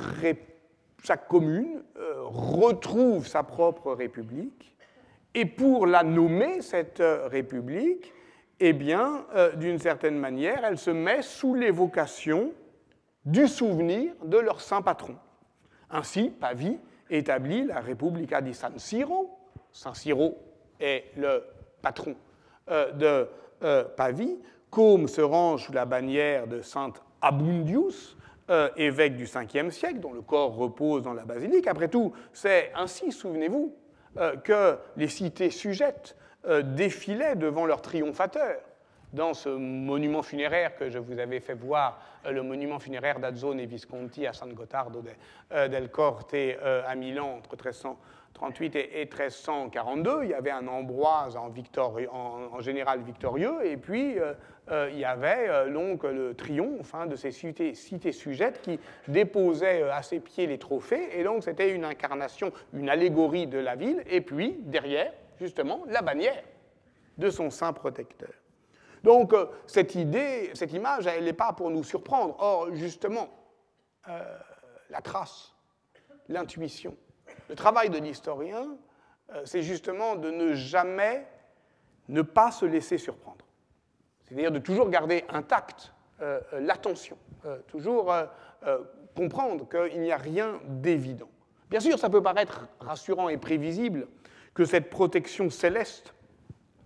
[1.05, 4.75] chaque, commune euh, retrouve sa propre république,
[5.33, 8.13] et pour la nommer, cette république,
[8.59, 12.53] eh bien, d'une certaine manière, elle se met sous l'évocation
[13.25, 15.15] du souvenir de leur saint patron.
[15.91, 16.79] Ainsi, Pavie
[17.09, 19.39] établit la Repubblica di San Siro.
[19.73, 20.39] San Siro
[20.79, 21.43] est le
[21.83, 22.15] patron
[22.69, 23.29] de
[23.97, 24.39] Pavie,
[24.71, 28.17] Côme se range sous la bannière de saint Abundius,
[28.51, 31.67] euh, évêque du 5e siècle, dont le corps repose dans la basilique.
[31.67, 33.75] Après tout, c'est ainsi, souvenez-vous,
[34.17, 36.17] euh, que les cités sujettes
[36.47, 38.61] euh, défilaient devant leur triomphateur.
[39.13, 43.67] Dans ce monument funéraire que je vous avais fait voir, le monument funéraire d'Azzone et
[43.67, 45.03] Visconti à San Gottardo
[45.51, 46.35] del Corte
[46.87, 47.57] à Milan entre
[48.35, 54.33] 38 et, 1342, il y avait un Ambroise en, général victorieux, et puis euh,
[54.71, 58.79] euh, il y avait euh, donc le triomphe hein, de ces cités, cités, sujettes qui
[59.09, 63.75] déposaient à ses pieds les trophées, et donc c'était une incarnation, une allégorie de la
[63.75, 66.43] ville, et puis derrière, justement, la bannière
[67.19, 68.31] de son saint protecteur.
[69.03, 69.35] Donc
[69.67, 72.37] cette idée, cette image, elle n'est pas pour nous surprendre.
[72.39, 73.29] Or, justement,
[74.91, 75.55] la trace,
[76.29, 76.97] l'intuition,
[77.49, 78.67] le travail de l'historien,
[79.35, 81.27] euh, c'est justement de ne jamais
[82.09, 83.45] ne pas se laisser surprendre.
[84.25, 87.17] C'est-à-dire de toujours garder intacte euh, euh, l'attention,
[87.69, 88.13] toujours
[89.17, 91.31] comprendre qu'il n'y a rien d'évident.
[91.71, 94.07] Bien sûr, ça peut paraître rassurant et prévisible
[94.53, 96.13] que cette protection céleste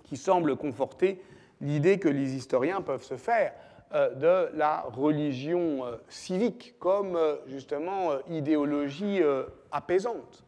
[0.05, 1.21] qui semble conforter
[1.65, 3.53] l'idée que les historiens peuvent se faire
[3.93, 9.21] de la religion civique comme justement idéologie
[9.73, 10.45] apaisante.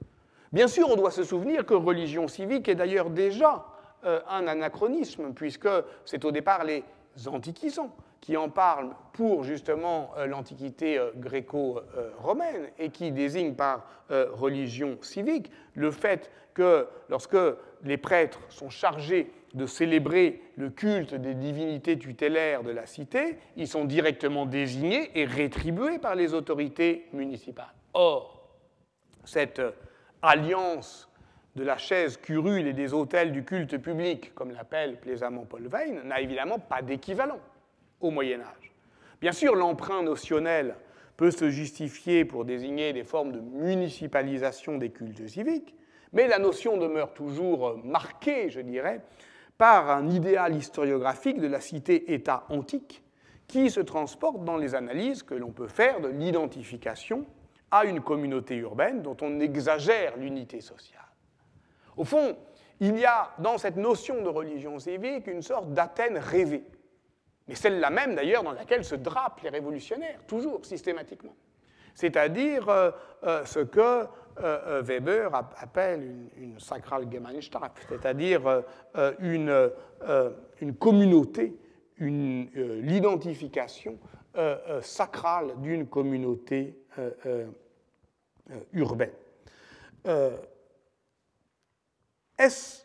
[0.52, 3.66] Bien sûr, on doit se souvenir que religion civique est d'ailleurs déjà
[4.04, 5.68] euh, un anachronisme, puisque
[6.04, 6.84] c'est au départ les
[7.26, 14.98] antiquisants qui en parlent pour justement euh, l'Antiquité euh, gréco-romaine et qui désignent par religion
[15.02, 17.36] civique le fait que lorsque
[17.84, 23.68] les prêtres sont chargés de célébrer le culte des divinités tutélaires de la cité, ils
[23.68, 27.74] sont directement désignés et rétribués par les autorités municipales.
[27.92, 28.48] Or,
[29.24, 29.60] cette
[30.22, 31.10] alliance
[31.56, 36.02] de la chaise curule et des hôtels du culte public, comme l'appelle plaisamment Paul Veyne,
[36.04, 37.40] n'a évidemment pas d'équivalent
[38.00, 38.72] au Moyen Âge.
[39.20, 40.74] Bien sûr, l'emprunt notionnel
[41.18, 45.74] peut se justifier pour désigner des formes de municipalisation des cultes civiques,
[46.16, 49.02] mais la notion demeure toujours marquée, je dirais,
[49.58, 53.04] par un idéal historiographique de la cité-État antique
[53.46, 57.26] qui se transporte dans les analyses que l'on peut faire de l'identification
[57.70, 61.02] à une communauté urbaine dont on exagère l'unité sociale.
[61.98, 62.38] Au fond,
[62.80, 66.64] il y a dans cette notion de religion civique une sorte d'Athènes rêvée,
[67.46, 71.36] mais celle-là même d'ailleurs dans laquelle se drapent les révolutionnaires, toujours systématiquement.
[71.94, 72.90] C'est-à-dire euh,
[73.24, 74.06] euh, ce que
[74.40, 78.62] euh, Weber appelle une, une Sakralgemeinschaft, c'est-à-dire
[79.20, 79.70] une,
[80.60, 81.56] une, communauté,
[81.98, 83.98] l'identification
[84.82, 86.76] sacrale d'une communauté
[88.52, 89.10] euh, urbaine.
[90.06, 90.36] Euh,
[92.38, 92.84] est-ce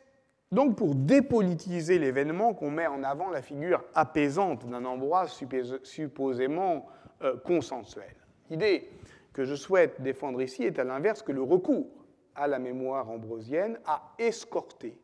[0.52, 5.40] donc pour dépolitiser l'événement qu'on met en avant la figure apaisante d'un Ambroise
[5.84, 6.88] supposément
[7.22, 8.16] euh, consensuel?
[8.50, 8.90] L'idée
[9.34, 11.88] que je souhaite défendre ici est à l'inverse que le recours
[12.36, 14.98] à la mémoire ambrosienne a escorté,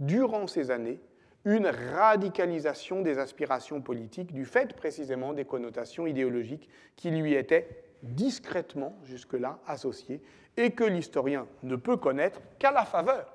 [0.00, 1.00] durant ces années,
[1.44, 7.68] une radicalisation des aspirations politiques du fait précisément des connotations idéologiques qui lui étaient
[8.02, 10.22] discrètement jusque-là associé
[10.56, 13.34] et que l'historien ne peut connaître qu'à la faveur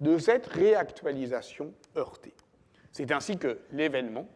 [0.00, 2.34] de cette réactualisation heurtée.
[2.92, 4.28] C'est ainsi que l'événement,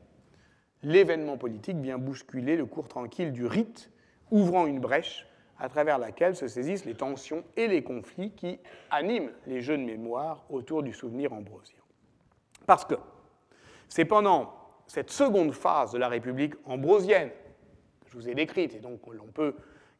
[0.82, 3.90] l'événement politique vient bousculer le cours tranquille du rite,
[4.30, 5.26] ouvrant une brèche
[5.62, 8.58] à travers laquelle se saisissent les tensions et les conflits qui
[8.90, 11.78] animent les jeux de mémoire autour du souvenir ambrosien.
[12.66, 12.96] Parce que
[13.88, 14.52] c'est pendant
[14.88, 17.30] cette seconde phase de la République ambrosienne
[18.04, 19.54] que je vous ai décrite, et donc on peut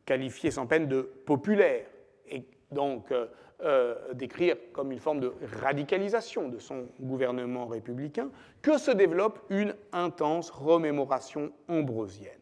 [0.05, 1.87] qualifié sans peine de populaire,
[2.29, 3.29] et donc euh,
[3.63, 8.31] euh, décrire comme une forme de radicalisation de son gouvernement républicain,
[8.63, 12.42] que se développe une intense remémoration ambrosienne,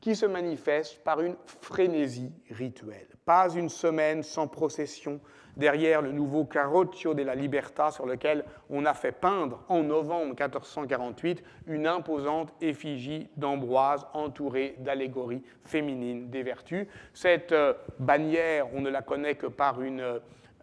[0.00, 3.08] qui se manifeste par une frénésie rituelle.
[3.24, 5.20] Pas une semaine sans procession,
[5.58, 11.42] derrière le nouveau Carroccio la Libertà sur lequel on a fait peindre en novembre 1448
[11.66, 16.86] une imposante effigie d'Ambroise entourée d'allégories féminines des vertus.
[17.12, 20.20] Cette euh, bannière, on ne la connaît que par une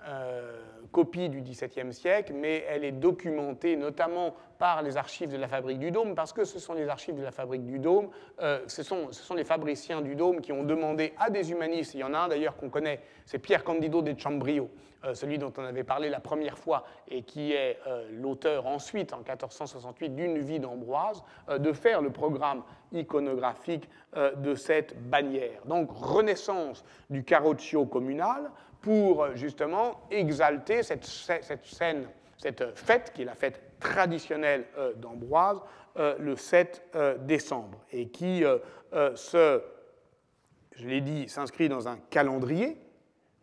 [0.08, 0.62] euh,
[0.92, 5.80] copie du XVIIe siècle, mais elle est documentée notamment par les archives de la Fabrique
[5.80, 8.10] du Dôme, parce que ce sont les archives de la Fabrique du Dôme,
[8.42, 12.04] euh, ce, sont, les fabriciens du Dôme qui ont demandé à des humanistes, il y
[12.04, 14.70] en a un d'ailleurs qu'on connaît, c'est Pierre Candido de Chambrio,
[15.04, 19.14] euh, celui dont on avait parlé la première fois et qui est euh, l'auteur ensuite,
[19.14, 25.62] en 1468, d'une vie d'Ambroise, de faire le programme iconographique de cette bannière.
[25.66, 28.50] Donc renaissance du carroccio communal,
[28.86, 33.60] pour justement exalter cette, scène, cette fête qui est la fête
[33.90, 35.60] traditionnelle euh, d'Ambroise,
[35.98, 38.44] euh, le 7 euh, décembre, et qui,
[39.16, 39.62] se,
[40.76, 42.78] je l'ai dit, s'inscrit dans un calendrier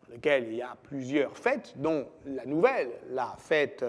[0.07, 3.85] dans lequel il y a plusieurs fêtes, dont la nouvelle, la fête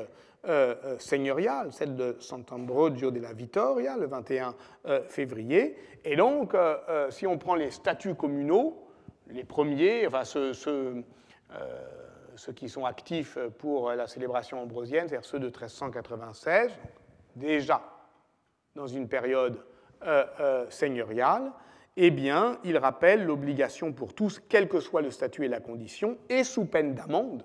[0.99, 4.55] seigneuriale, celle de Sant'Ambrogio della Vittoria, le 21
[5.09, 5.75] février.
[6.05, 6.55] Et donc,
[7.09, 8.87] si on prend les statuts communaux,
[9.29, 11.03] les premiers, enfin, ce,
[12.37, 16.73] ceux qui sont actifs pour la célébration ambrosienne, c'est-à-dire ceux de 1396,
[17.37, 17.83] déjà
[18.75, 19.65] dans une période
[20.69, 21.53] seigneuriale,
[21.97, 26.19] eh bien, il rappelle l'obligation pour tous, quel que soit le statut et la condition,
[26.29, 27.45] et sous peine d'amende,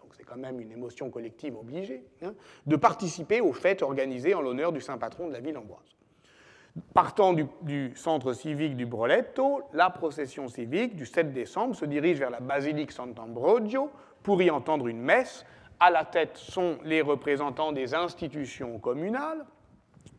[0.00, 2.34] donc c'est quand même une émotion collective obligée, hein,
[2.66, 5.84] de participer aux fêtes organisées en l'honneur du saint patron de la ville ambroise.
[6.92, 12.30] Partant du, centre civique du Broletto, la procession civique du 7 décembre se dirige vers
[12.30, 13.90] la basilique Sant'Ambrogio
[14.24, 15.46] pour y entendre une messe.
[15.78, 19.44] À la tête sont les représentants des institutions communales,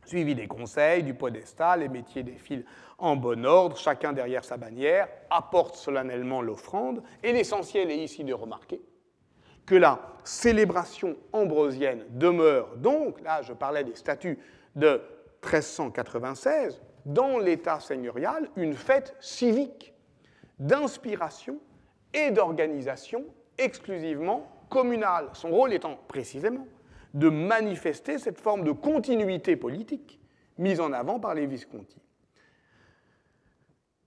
[0.06, 2.66] suivi des conseils, du podestal, les métiers défilent
[2.98, 8.34] en bon ordre, chacun derrière sa bannière, apporte solennellement l'offrande, et l'essentiel est ici de
[8.34, 8.80] remarquer
[9.66, 14.38] que la célébration ambrosienne demeure donc, là je parlais des statuts
[14.76, 15.02] de
[15.44, 19.94] 1396, dans l'État seigneurial, une fête civique
[20.60, 21.60] d'inspiration
[22.14, 23.26] et d'organisation
[23.58, 26.68] exclusivement communale, son rôle étant précisément
[27.14, 30.20] de manifester cette forme de continuité politique
[30.58, 31.98] mise en avant par les Visconti.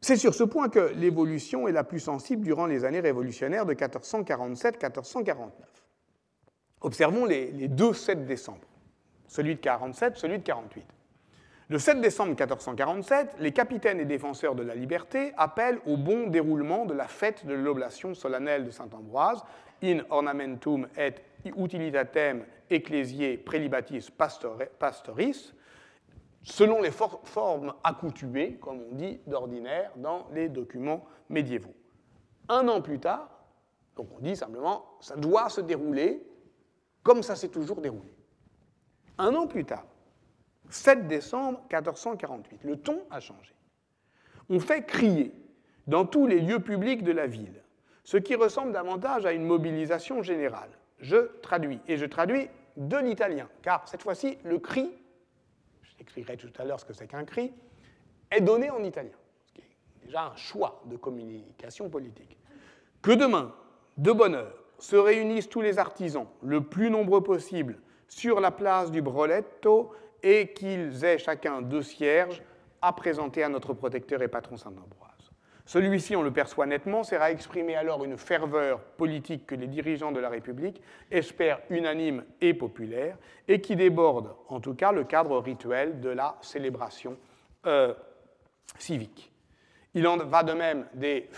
[0.01, 3.75] C'est sur ce point que l'évolution est la plus sensible durant les années révolutionnaires de
[3.75, 5.51] 1447-1449.
[6.81, 8.69] Observons les, les, deux 7 décembre,
[9.27, 10.85] celui de 47, celui de 48.
[11.71, 16.87] Le 7 décembre 1447, les capitaines et défenseurs de la liberté appellent au bon déroulement
[16.87, 19.45] de la fête de l'oblation solennelle de Saint-Ambroise,
[19.83, 21.13] in ornamentum et
[21.45, 24.11] utilitatem ecclesiae prelibatis
[24.79, 25.55] pastoris,
[26.43, 31.75] selon les formes accoutumées, comme on dit d'ordinaire, dans les documents médiévaux.
[32.49, 33.29] Un an plus tard,
[33.95, 36.27] donc on dit simplement, ça doit se dérouler
[37.03, 38.15] comme ça s'est toujours déroulé.
[39.19, 39.85] Un an plus tard,
[40.71, 43.55] 7 décembre 1448, le ton a changé.
[44.51, 45.33] On fait crier
[45.87, 47.63] dans tous les lieux publics de la ville,
[48.05, 50.71] ce qui ressemble davantage à une mobilisation générale.
[51.01, 54.91] Je traduis, et je traduis de l'italien, car cette fois-ci, le cri
[55.99, 57.53] j'expliquerai tout à l'heure ce que c'est qu'un cri,
[58.31, 59.17] est donné en italien,
[59.47, 62.39] ce qui est déjà un choix de communication politique.
[63.03, 63.55] Que demain,
[63.97, 68.91] de bonne heure, se réunissent tous les artisans, le plus nombreux possible, sur la place
[68.91, 69.93] du Broletto
[70.23, 72.43] et qu'ils aient chacun deux cierges
[72.83, 75.09] à présenter à notre protecteur et patron Saint-Ambroise.
[75.69, 80.19] Celui-ci, on le perçoit nettement, sera exprimer alors une ferveur politique que les dirigeants de
[80.19, 86.01] la République espèrent unanime et populaire, et qui déborde en tout cas le cadre rituel
[86.01, 87.19] de la célébration
[87.67, 87.93] euh,
[88.79, 89.31] civique.
[89.93, 91.29] Il en va de même des,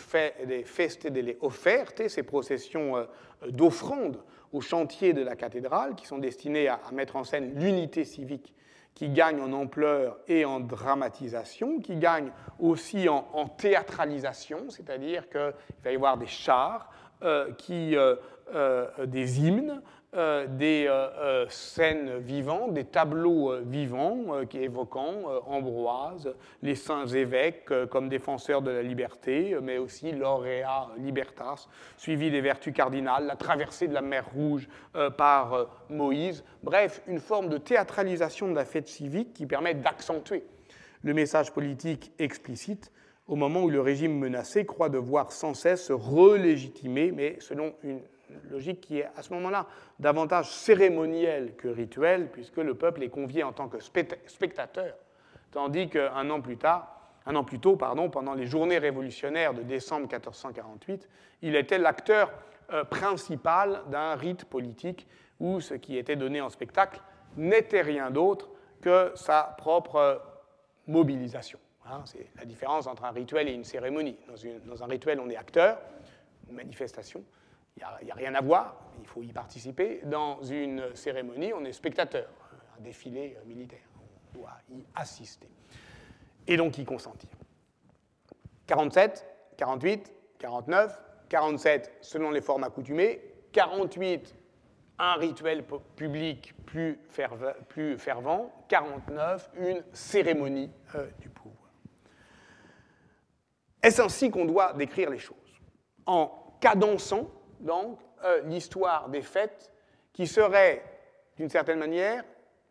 [0.46, 3.04] des feste delle offerte, ces processions euh,
[3.48, 4.22] d'offrandes
[4.52, 8.54] au chantier de la cathédrale, qui sont destinées à mettre en scène l'unité civique
[9.00, 15.90] qui gagne en ampleur et en dramatisation, qui gagne aussi en, théâtralisation, c'est-à-dire qu'il va
[15.90, 16.90] y avoir des chars,
[17.22, 18.16] euh, qui, euh,
[18.54, 19.80] euh, des hymnes,
[20.16, 27.72] euh, des euh, euh, scènes vivantes, des tableaux vivants qui évoquant Ambroise, les saints évêques
[27.90, 33.86] comme défenseurs de la liberté, mais aussi l'aurea libertas, suivi des vertus cardinales, la traversée
[33.86, 34.68] de la mer Rouge
[35.16, 36.42] par Moïse.
[36.64, 40.44] Bref, une forme de théâtralisation de la fête civique qui permet d'accentuer
[41.02, 42.90] le message politique explicite
[43.28, 48.00] au moment où le régime menacé croit devoir sans cesse se relégitimer, mais selon une
[48.50, 49.66] logique qui est à ce moment-là
[49.98, 54.94] davantage cérémonielle que rituelle, puisque le peuple est convié en tant que spectateur,
[55.50, 59.62] tandis qu'un an plus tard, un an plus tôt, pardon, pendant les journées révolutionnaires de
[59.62, 61.08] décembre 1448,
[61.42, 62.32] il était l'acteur
[62.72, 65.06] euh, principal d'un rite politique
[65.38, 67.00] où ce qui était donné en spectacle
[67.36, 68.48] n'était rien d'autre
[68.80, 70.16] que sa propre euh,
[70.86, 71.58] mobilisation.
[71.86, 72.02] Hein.
[72.04, 74.16] c'est la différence entre un rituel et une cérémonie.
[74.28, 74.34] Dans,
[74.66, 75.78] dans un rituel, on est acteur,
[76.48, 77.24] une manifestation.
[78.00, 80.00] Il n'y a, rien à voir, il faut y participer.
[80.04, 82.28] Dans une cérémonie, on est spectateur,
[82.78, 85.48] un défilé militaire, on doit y assister.
[86.46, 87.30] Et donc y consentir.
[88.66, 89.26] 47,
[89.56, 93.20] 48, 49, 47 selon les formes accoutumées,
[93.52, 94.36] 48
[95.00, 95.64] un rituel
[95.96, 101.70] public plus, fervent, 49 une cérémonie euh, du pouvoir.
[103.82, 105.36] Est-ce ainsi qu'on doit décrire les choses?
[106.04, 107.30] En cadençant
[107.60, 109.70] donc euh, l'histoire des fêtes
[110.12, 110.82] qui serait,
[111.36, 112.24] d'une certaine manière,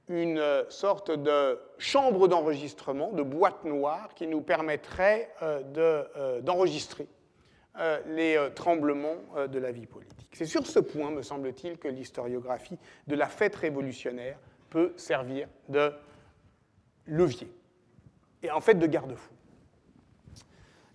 [0.08, 7.08] une euh, sorte de chambre d'enregistrement, de boîte noire qui nous permettrait euh, d'enregistrer
[8.08, 9.16] les tremblements
[9.50, 10.30] de la vie politique.
[10.34, 12.78] C'est sur ce point, me semble-t-il, que l'historiographie
[13.08, 14.38] de la fête révolutionnaire
[14.70, 15.94] peut servir de
[17.06, 17.50] levier
[18.44, 19.32] et en fait de garde-fou.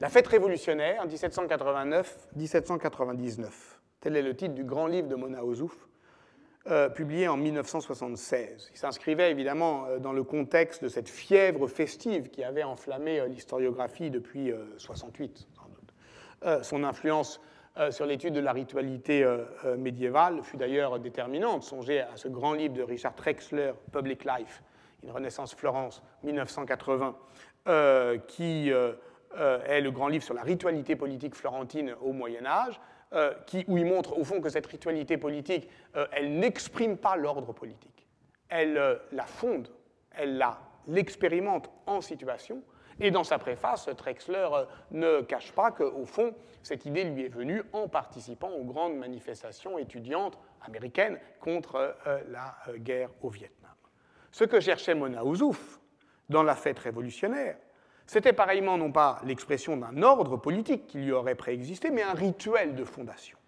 [0.00, 3.73] La fête révolutionnaire, 1789-1799,
[4.04, 5.88] Tel est le titre du grand livre de Mona Ozouf,
[6.66, 8.68] euh, publié en 1976.
[8.70, 13.28] Il s'inscrivait évidemment euh, dans le contexte de cette fièvre festive qui avait enflammé euh,
[13.28, 16.62] l'historiographie depuis 68, sans doute.
[16.62, 17.40] son influence
[17.90, 19.26] sur l'étude de la ritualité
[19.78, 21.62] médiévale fut d'ailleurs déterminante.
[21.62, 24.62] Songez à ce grand livre de Richard Trexler, Public Life,
[25.02, 27.16] Une Renaissance Florence, 1980,
[28.28, 32.78] qui est le grand livre sur la ritualité politique florentine au Moyen Âge,
[33.14, 37.14] euh, qui, où il montre au fond que cette ritualité politique, euh, elle n'exprime pas
[37.14, 38.08] l'ordre politique.
[38.48, 39.68] Elle euh, la fonde,
[40.16, 40.44] elle
[40.88, 42.60] l'expérimente en situation.
[42.98, 44.48] Et dans sa préface, Trexler
[44.90, 49.78] ne cache pas qu'au fond, cette idée lui est venue en participant aux grandes manifestations
[49.78, 51.96] étudiantes américaines contre
[52.30, 53.72] la guerre au Vietnam.
[54.30, 55.80] Ce que cherchait Mona Ouzouf
[56.28, 57.56] dans la fête révolutionnaire,
[58.06, 62.74] c'était pareillement non pas l'expression d'un ordre politique qui lui aurait préexisté, mais un rituel
[62.74, 63.38] de fondation.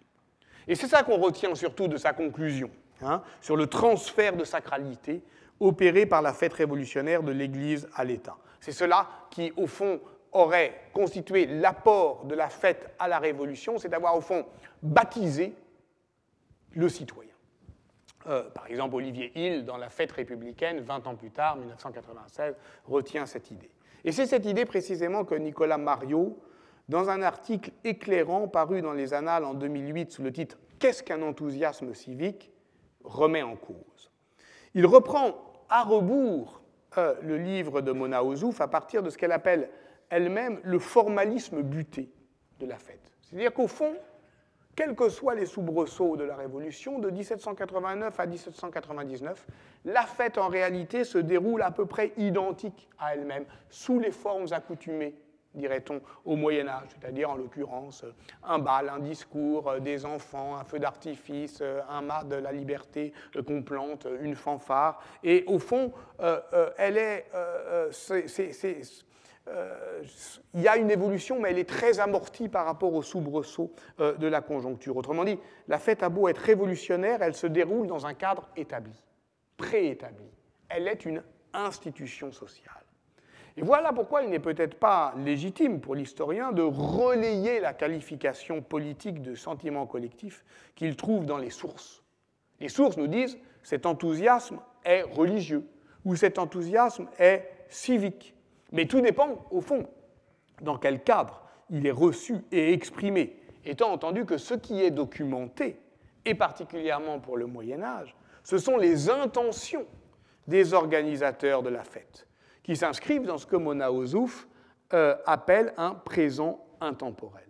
[0.67, 2.69] Et c'est ça qu'on retient surtout de sa conclusion,
[3.01, 5.21] hein, sur le transfert de sacralité
[5.59, 8.37] opéré par la fête révolutionnaire de l'Église à l'État.
[8.59, 9.99] C'est cela qui, au fond,
[10.31, 14.45] aurait constitué l'apport de la fête à la Révolution, c'est d'avoir, au fond,
[14.83, 15.53] baptisé
[16.73, 17.31] le citoyen.
[18.27, 22.55] Euh, par exemple, Olivier Hill, dans la fête républicaine, 20 ans plus tard, 1996,
[22.85, 23.71] retient cette idée.
[24.03, 26.39] Et c'est cette idée précisément que Nicolas Mario,
[26.89, 31.21] dans un article éclairant paru dans les Annales en 2008 sous le titre Qu'est-ce qu'un
[31.21, 32.51] enthousiasme civique?
[33.03, 34.11] remet en cause.
[34.73, 35.35] Il reprend
[35.69, 36.61] à rebours
[36.97, 39.69] euh, le livre de Mona Ozouf à partir de ce qu'elle appelle
[40.09, 42.11] elle-même le formalisme buté
[42.59, 43.11] de la fête.
[43.21, 43.93] C'est-à-dire qu'au fond,
[44.77, 49.47] quels que soient les soubresauts de la Révolution, de 1789 à 1799,
[49.85, 54.45] la fête en réalité se déroule à peu près identique à elle-même, sous les formes
[54.51, 55.15] accoutumées,
[55.55, 58.05] dirait-on, au Moyen Âge, c'est-à-dire en l'occurrence
[58.43, 63.13] un bal, un discours, des enfants, un feu d'artifice, un mât de la liberté
[63.47, 65.01] qu'on plante, une fanfare.
[65.23, 67.89] Et au fond, euh, euh, elle est, euh,
[69.49, 70.03] euh,
[70.53, 74.13] il y a une évolution, mais elle est très amortie par rapport au soubresaut euh,
[74.15, 74.97] de la conjoncture.
[74.97, 79.03] Autrement dit, la fête a beau être révolutionnaire, elle se déroule dans un cadre établi,
[79.57, 80.25] préétabli.
[80.69, 81.23] Elle est une
[81.53, 82.73] institution sociale.
[83.55, 89.21] Et voilà pourquoi il n'est peut-être pas légitime pour l'historien de relayer la qualification politique
[89.21, 90.45] de sentiment collectif
[90.75, 92.03] qu'il trouve dans les sources.
[92.59, 95.67] Les sources nous disent cet enthousiasme est religieux
[96.05, 98.36] ou cet enthousiasme est civique
[98.71, 99.87] mais tout dépend, au fond,
[100.61, 105.79] dans quel cadre il est reçu et exprimé, étant entendu que ce qui est documenté,
[106.25, 109.85] et particulièrement pour le Moyen Âge, ce sont les intentions
[110.47, 112.27] des organisateurs de la fête,
[112.63, 114.47] qui s'inscrivent dans ce que Mona Ozouf
[114.93, 117.47] euh, appelle un présent intemporel.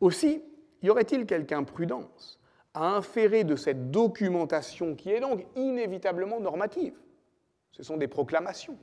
[0.00, 0.42] Aussi,
[0.82, 2.40] y aurait-il quelque imprudence
[2.74, 6.94] à inférer de cette documentation, qui est donc inévitablement normative,
[7.72, 8.76] ce sont des proclamations,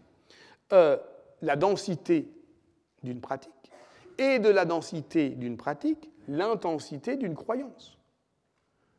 [0.74, 0.97] euh,
[1.41, 2.28] la densité
[3.03, 3.51] d'une pratique
[4.18, 7.99] et de la densité d'une pratique l'intensité d'une croyance.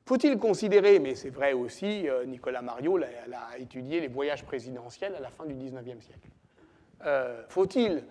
[0.04, 5.20] Faut-il considérer, mais c'est vrai aussi, euh, Nicolas Mario a, étudié les voyages présidentiels à
[5.20, 6.28] la fin du XIXe siècle.
[7.04, 8.04] Euh, faut-il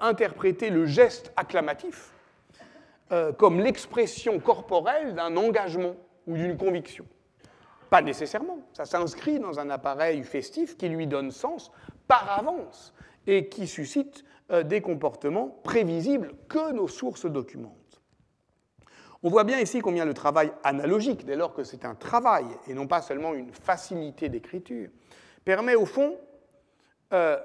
[0.00, 2.12] interpréter le geste acclamatif
[3.36, 5.96] comme l'expression corporelle d'un engagement
[6.28, 7.04] ou d'une conviction?
[7.90, 8.58] Pas nécessairement.
[8.72, 11.70] Ça s'inscrit dans un appareil festif qui lui donne sens
[12.06, 12.94] par avance
[13.26, 18.02] et qui suscite euh, des comportements prévisibles que nos sources documentent.
[19.22, 22.74] On voit bien ici combien le travail analogique, dès lors que c'est un travail et
[22.74, 24.90] non pas seulement une facilité d'écriture,
[25.46, 26.18] permet au fond
[27.14, 27.38] euh,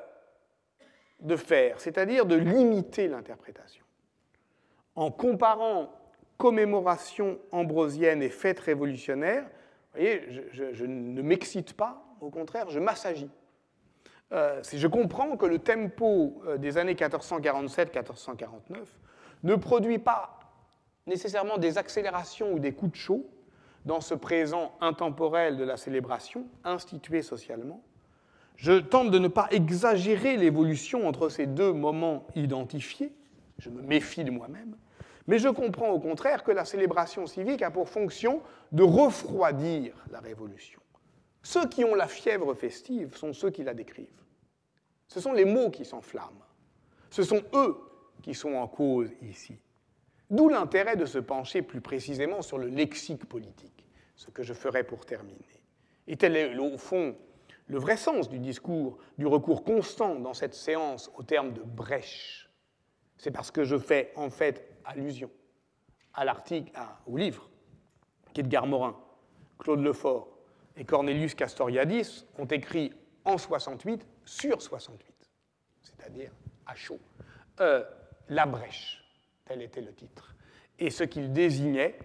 [1.21, 3.85] de faire, c'est-à-dire de limiter l'interprétation.
[4.95, 5.89] En comparant
[6.37, 12.79] commémoration ambrosienne et fête révolutionnaire, vous voyez, je, je ne m'excite pas, au contraire, je
[12.79, 13.29] m'assagis.
[14.31, 18.77] Euh, je comprends que le tempo euh, des années 1447-1449
[19.43, 20.39] ne produit pas
[21.07, 23.25] nécessairement des accélérations ou des coups de chaud
[23.85, 27.81] dans ce présent intemporel de la célébration instituée socialement.
[28.55, 33.11] Je tente de ne pas exagérer l'évolution entre ces deux moments identifiés,
[33.57, 34.75] je me méfie de moi-même,
[35.27, 40.19] mais je comprends au contraire que la célébration civique a pour fonction de refroidir la
[40.19, 40.81] révolution.
[41.41, 44.23] Ceux qui ont la fièvre festive sont ceux qui la décrivent.
[45.07, 46.45] Ce sont les mots qui s'enflamment.
[47.09, 47.77] Ce sont eux
[48.21, 49.57] qui sont en cause ici.
[50.29, 54.83] D'où l'intérêt de se pencher plus précisément sur le lexique politique, ce que je ferai
[54.83, 55.63] pour terminer.
[56.07, 57.15] Et tel est, au fond,
[57.65, 62.49] le vrai sens du discours, du recours constant dans cette séance au terme de brèche.
[63.17, 65.31] C'est parce que je fais en fait allusion
[66.13, 66.71] à l'article,
[67.07, 67.49] au livre
[68.33, 68.99] qu'Edgar Morin,
[69.57, 70.38] Claude Lefort
[70.79, 72.93] et Cornelius Castoriadis ont écrit
[73.25, 75.13] en 68 sur 68,
[75.81, 76.31] c'est-à-dire
[76.65, 76.99] à chaud,
[77.59, 77.83] euh,
[78.29, 79.03] La brèche,
[79.45, 80.33] tel était le titre.
[80.79, 81.99] Et ce qu'il désignait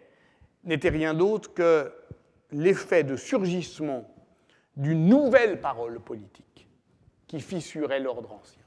[0.64, 1.92] n'était rien d'autre que
[2.50, 4.10] l'effet de surgissement
[4.76, 6.68] d'une nouvelle parole politique
[7.28, 8.62] qui fissurait l'ordre ancien.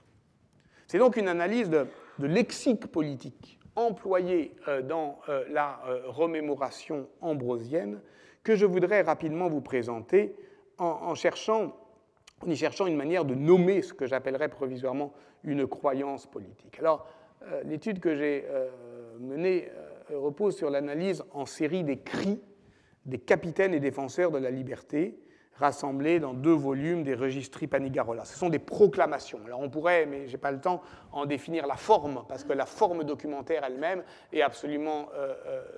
[0.87, 1.87] C'est donc une analyse de,
[2.19, 7.99] lexique politique employée euh, dans euh, la remémoration ambrosienne
[8.47, 10.33] que je voudrais rapidement vous présenter
[10.77, 11.75] en, cherchant,
[12.41, 15.11] en y cherchant une manière de nommer ce que j'appellerais provisoirement
[15.43, 16.79] une croyance politique.
[16.79, 17.09] Alors,
[17.43, 18.69] euh, l'étude que j'ai euh,
[19.19, 19.69] menée
[20.11, 22.39] euh, repose sur l'analyse en série des cris
[23.05, 25.19] des capitaines et défenseurs de la liberté,
[25.55, 28.23] rassemblés dans deux volumes des Registri Panigarola.
[28.23, 29.41] Ce sont des proclamations.
[29.45, 30.81] Alors on pourrait, mais je n'ai pas le temps,
[31.11, 35.07] en définir la forme, parce que la forme documentaire elle-même est absolument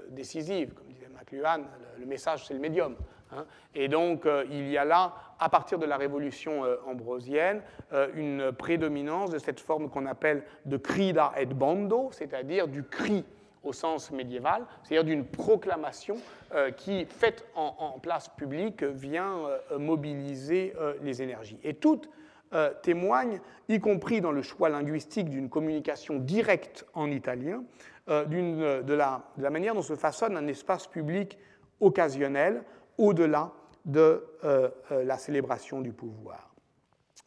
[0.10, 0.74] décisive.
[1.20, 1.64] McLuhan,
[2.00, 2.96] le message c'est le médium.
[3.32, 3.46] Hein.
[3.76, 7.62] Et donc, euh, il y a là, à partir de la révolution euh, ambrosienne,
[7.94, 13.26] euh, une prédominance de cette forme qu'on appelle de crida et bando, c'est-à-dire du cri
[13.64, 16.16] au sens médiéval, c'est-à-dire d'une proclamation
[16.78, 19.36] qui, faite en, place publique, vient
[19.78, 21.60] mobiliser les énergies.
[21.66, 22.10] Et toutes
[22.82, 27.64] témoignent, y compris dans le choix linguistique d'une communication directe en italien,
[28.08, 31.38] de la, de, la, manière dont se façonne un espace public
[31.80, 32.64] occasionnel
[32.98, 33.52] au-delà
[33.86, 36.54] de euh, euh, la célébration du pouvoir.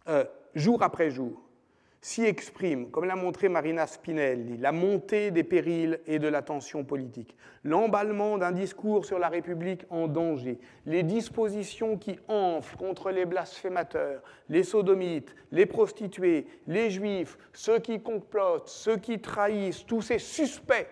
[0.09, 1.43] Euh, jour après jour,
[2.05, 6.83] s'y exprime, comme l'a montré Marina Spinelli, la montée des périls et de la tension
[6.83, 13.25] politique, l'emballement d'un discours sur la République en danger, les dispositions qui enflent contre les
[13.25, 20.19] blasphémateurs, les sodomites, les prostituées, les juifs, ceux qui complotent, ceux qui trahissent, tous ces
[20.19, 20.89] suspects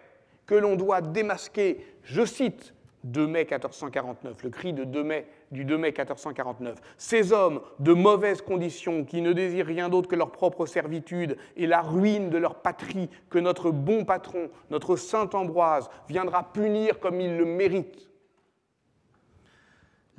[0.47, 5.65] que l'on doit démasquer, je cite, 2 mai 1449, le cri de 2 mai, du
[5.65, 6.79] 2 mai 1449.
[6.97, 11.67] Ces hommes de mauvaises conditions qui ne désirent rien d'autre que leur propre servitude et
[11.67, 17.21] la ruine de leur patrie que notre bon patron, notre saint Ambroise, viendra punir comme
[17.21, 18.11] il le mérite.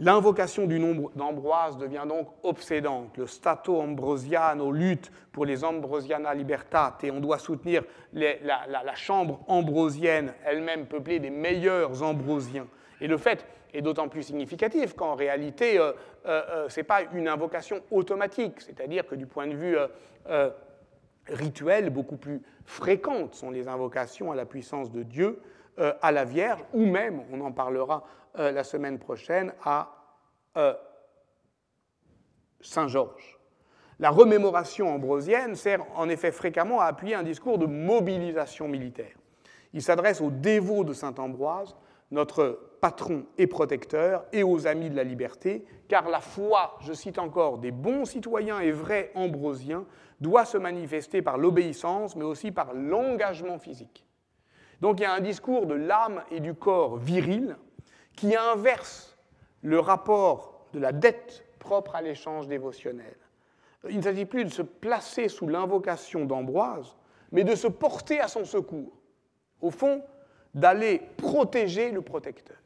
[0.03, 3.15] L'invocation du nom d'Ambroise devient donc obsédante.
[3.17, 9.41] Le Stato Ambrosiano lutte pour les Ambrosiana Libertate et on doit soutenir la, la, chambre
[9.47, 12.65] ambrosienne, elle-même peuplée des meilleurs ambrosiens.
[12.99, 15.93] Et le fait est d'autant plus significatif qu'en réalité, euh,
[16.25, 19.77] euh, euh, ce n'est pas une invocation automatique, c'est-à-dire que du point de vue
[21.27, 25.39] rituel, beaucoup plus fréquentes sont les invocations à la puissance de Dieu,
[25.77, 28.03] à la Vierge, ou même, on en parlera
[28.39, 29.89] euh, la semaine prochaine à
[30.55, 30.73] euh,
[32.61, 33.37] Saint-Georges.
[33.99, 39.13] La remémoration ambrosienne sert en effet fréquemment à appuyer un discours de mobilisation militaire.
[39.73, 41.75] Il s'adresse aux dévots de Saint Ambroise,
[42.09, 47.19] notre patron et protecteur, et aux amis de la liberté, car la foi, je cite
[47.19, 49.85] encore, des bons citoyens et vrais ambrosiens
[50.19, 54.05] doit se manifester par l'obéissance, mais aussi par l'engagement physique.
[54.81, 57.55] Donc il y a un discours de l'âme et du corps viril,
[58.15, 59.17] qui inverse
[59.61, 63.15] le rapport de la dette propre à l'échange dévotionnel.
[63.89, 66.95] Il ne s'agit plus de se placer sous l'invocation d'Ambroise,
[67.31, 68.93] mais de se porter à son secours.
[69.61, 70.03] Au fond,
[70.53, 72.57] d'aller protéger le protecteur.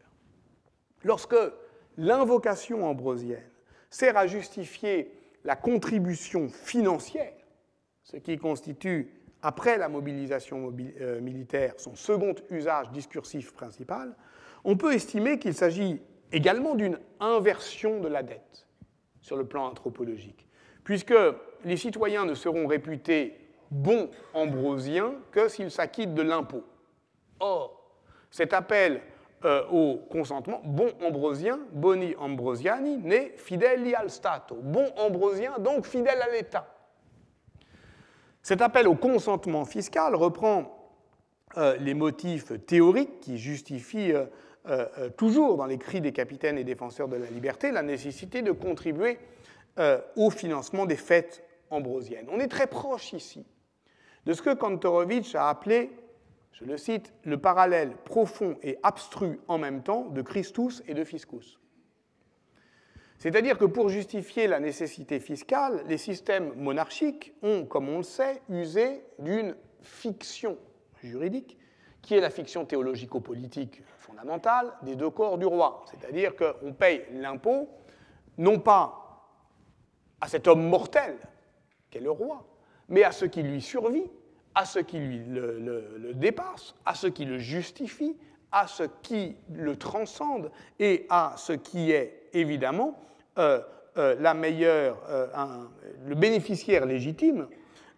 [1.05, 1.35] Lorsque
[1.97, 3.47] l'invocation ambrosienne
[3.91, 5.11] sert à justifier
[5.43, 7.31] la contribution financière,
[8.01, 9.11] ce qui constitue,
[9.43, 14.15] après la mobilisation euh, militaire, son second usage discursif principal,
[14.63, 16.01] on peut estimer qu'il s'agit
[16.31, 18.65] également d'une inversion de la dette
[19.21, 20.47] sur le plan anthropologique,
[20.83, 21.13] puisque
[21.65, 23.37] les citoyens ne seront réputés
[23.69, 26.63] bons ambrosiens que s'ils s'acquittent de l'impôt.
[27.39, 27.99] Or,
[28.31, 29.03] cet appel
[29.45, 36.19] euh, au consentement, bon ambrosien, boni ambrosiani, né fideli al Stato, bon ambrosien, donc fidèle
[36.19, 36.67] à l'État.
[38.41, 40.95] Cet appel au consentement fiscal reprend
[41.57, 44.13] euh, les motifs théoriques qui justifient
[44.67, 48.51] euh, toujours dans les cris des capitaines et défenseurs de la liberté, la nécessité de
[48.51, 49.19] contribuer
[50.15, 52.27] au financement des fêtes ambrosiennes.
[52.31, 53.45] On est très proche ici
[54.25, 55.91] de ce que Kantorowicz a appelé,
[56.55, 61.03] je le cite, le parallèle profond et abstru en même temps de Christus et de
[61.03, 61.59] Fiscus.
[63.17, 68.41] C'est-à-dire que pour justifier la nécessité fiscale, les systèmes monarchiques ont, comme on le sait,
[68.49, 70.57] usé d'une fiction
[71.01, 71.57] juridique
[72.01, 75.83] qui est la fiction théologico-politique fondamentale des deux corps du roi.
[75.89, 77.69] C'est-à-dire qu'on paye l'impôt
[78.37, 79.27] non pas
[80.21, 81.17] à cet homme mortel
[81.89, 82.45] qu'est le roi,
[82.89, 84.09] mais à ce qui lui survit,
[84.55, 88.15] à ce qui lui le, dépasse, à ce qui le justifie,
[88.51, 90.49] à ce qui le transcende
[90.79, 92.97] et à ce qui est évidemment
[93.37, 93.59] euh,
[93.97, 94.93] euh, euh,
[96.05, 97.47] le bénéficiaire légitime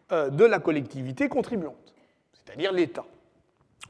[0.09, 1.93] de la collectivité contribuante,
[2.33, 3.05] c'est-à-dire l'État.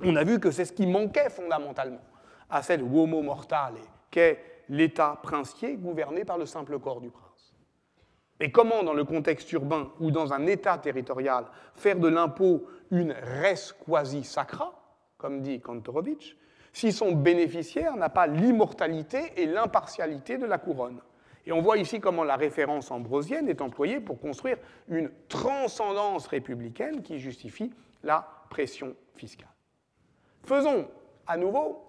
[0.03, 2.01] On a vu que c'est ce qui manquait fondamentalement
[2.49, 3.75] à cette uomo mortale
[4.09, 4.39] qu'est
[4.69, 7.26] l'État princier gouverné par le simple corps du prince.
[8.39, 13.11] Et comment, dans le contexte urbain ou dans un État territorial, faire de l'impôt une
[13.11, 14.73] res quasi sacra,
[15.17, 16.35] comme dit Kantorowicz,
[16.71, 21.01] si son bénéficiaire n'a pas l'immortalité et l'impartialité de la couronne?
[21.47, 24.57] Et on voit ici comment la référence ambrosienne est employée pour construire
[24.89, 27.71] une transcendance républicaine qui justifie
[28.03, 29.47] la pression fiscale.
[30.43, 30.87] Faisons
[31.25, 31.83] à nouveau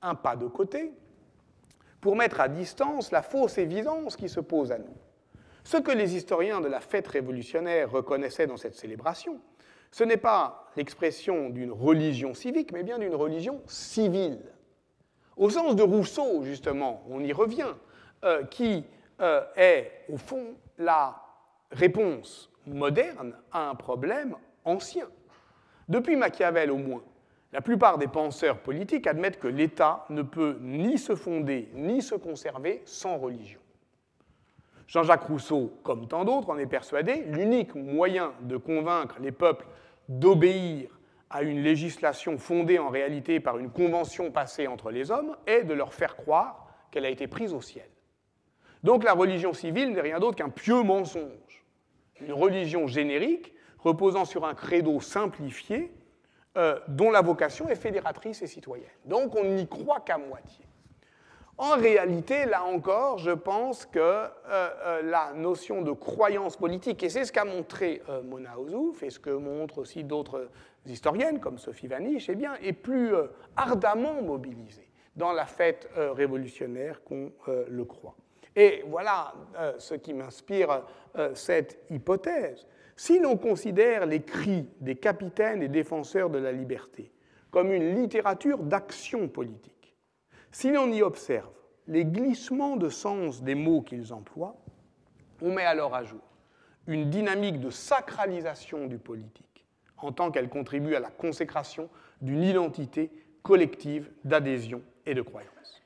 [0.00, 0.92] un pas de côté
[2.00, 4.96] pour mettre à distance la fausse évidence qui se pose à nous.
[5.64, 9.40] Ce que les historiens de la fête révolutionnaire reconnaissaient dans cette célébration,
[9.90, 14.40] ce n'est pas l'expression d'une religion civique, mais bien d'une religion civile.
[15.36, 17.74] Au sens de Rousseau, justement, on y revient,
[18.24, 18.84] euh, qui
[19.20, 21.22] euh, est, au fond, la
[21.70, 25.08] réponse moderne à un problème ancien.
[25.88, 27.02] Depuis Machiavel au moins,
[27.52, 32.14] la plupart des penseurs politiques admettent que l'État ne peut ni se fonder ni se
[32.14, 33.61] conserver sans religion.
[34.86, 39.66] Jean-Jacques Rousseau, comme tant d'autres, en est persuadé, l'unique moyen de convaincre les peuples
[40.08, 40.90] d'obéir
[41.30, 45.72] à une législation fondée en réalité par une convention passée entre les hommes est de
[45.72, 47.88] leur faire croire qu'elle a été prise au ciel.
[48.82, 51.64] Donc la religion civile n'est rien d'autre qu'un pieux mensonge,
[52.20, 55.92] une religion générique reposant sur un credo simplifié
[56.58, 58.86] euh, dont la vocation est fédératrice et citoyenne.
[59.06, 60.66] Donc on n'y croit qu'à moitié.
[61.62, 67.08] En réalité, là encore, je pense que euh, euh, la notion de croyance politique, et
[67.08, 70.48] c'est ce qu'a montré euh, Mona Ozouf, et ce que montrent aussi d'autres
[70.86, 73.12] historiennes comme Sophie Vanish, eh bien, est plus
[73.54, 78.16] ardemment mobilisée dans la fête révolutionnaire qu'on le croit.
[78.56, 79.32] Et voilà
[79.78, 80.82] ce qui m'inspire
[81.34, 82.66] cette hypothèse.
[82.96, 87.12] Si l'on considère les cris des capitaines et défenseurs de la liberté
[87.52, 89.81] comme une littérature d'action politique,
[90.52, 91.50] si l'on y observe
[91.88, 94.56] les glissements de sens des mots qu'ils emploient,
[95.40, 96.20] on met alors à jour
[96.86, 99.64] une dynamique de sacralisation du politique,
[99.96, 101.88] en tant qu'elle contribue à la consécration
[102.20, 103.10] d'une identité
[103.42, 105.82] collective d'adhésion et de croyance.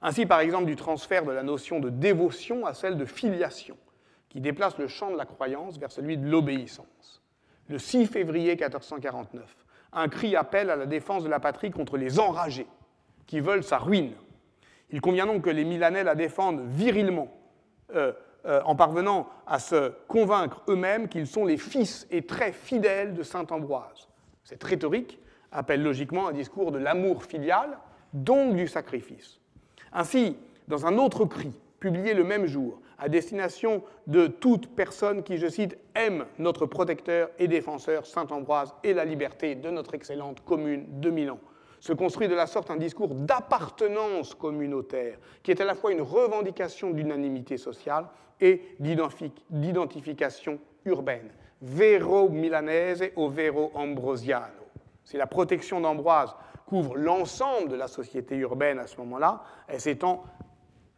[0.00, 3.76] Ainsi, par exemple, du transfert de la notion de dévotion à celle de filiation,
[4.28, 7.22] qui déplace le champ de la croyance vers celui de l'obéissance.
[7.68, 9.56] Le 6 février 1449,
[9.92, 12.66] un cri appelle à la défense de la patrie contre les enragés,
[13.26, 14.12] qui veulent sa ruine.
[14.90, 17.28] Il convient donc que les Milanais la défendent virilement,
[17.94, 18.12] euh,
[18.44, 23.22] euh, en parvenant à se convaincre eux-mêmes qu'ils sont les fils et très fidèles de
[23.22, 24.08] saint Ambroise.
[24.44, 25.18] Cette rhétorique
[25.50, 27.78] appelle logiquement un discours de l'amour filial,
[28.12, 29.38] donc du sacrifice.
[29.92, 30.36] Ainsi,
[30.68, 35.48] dans un autre cri, publié le même jour, à destination de toute personne qui, je
[35.48, 41.00] cite, aime notre protecteur et défenseur Saint Ambroise et la liberté de notre excellente commune
[41.00, 41.38] de Milan
[41.82, 46.00] se construit de la sorte un discours d'appartenance communautaire, qui est à la fois une
[46.00, 48.06] revendication d'unanimité sociale
[48.40, 51.32] et d'identification urbaine.
[51.60, 54.62] Vero milanese o vero ambrosiano.
[55.02, 60.22] Si la protection d'Ambroise couvre l'ensemble de la société urbaine à ce moment-là, elle s'étend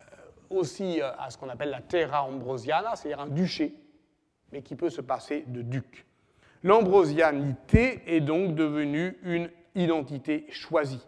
[0.03, 0.05] euh,
[0.51, 3.75] aussi euh, à ce qu'on appelle la terra ambrosiana, c'est-à-dire un duché,
[4.53, 6.05] mais qui peut se passer de duc.
[6.63, 11.07] L'ambrosianité est donc devenue une identité choisie,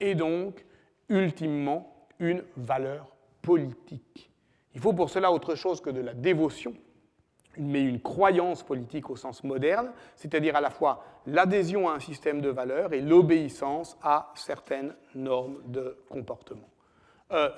[0.00, 0.64] et donc,
[1.08, 3.06] ultimement, une valeur
[3.42, 4.30] politique.
[4.74, 6.74] Il faut pour cela autre chose que de la dévotion,
[7.58, 12.40] mais une croyance politique au sens moderne, c'est-à-dire à la fois l'adhésion à un système
[12.40, 16.68] de valeurs et l'obéissance à certaines normes de comportement.
[17.32, 17.50] Euh,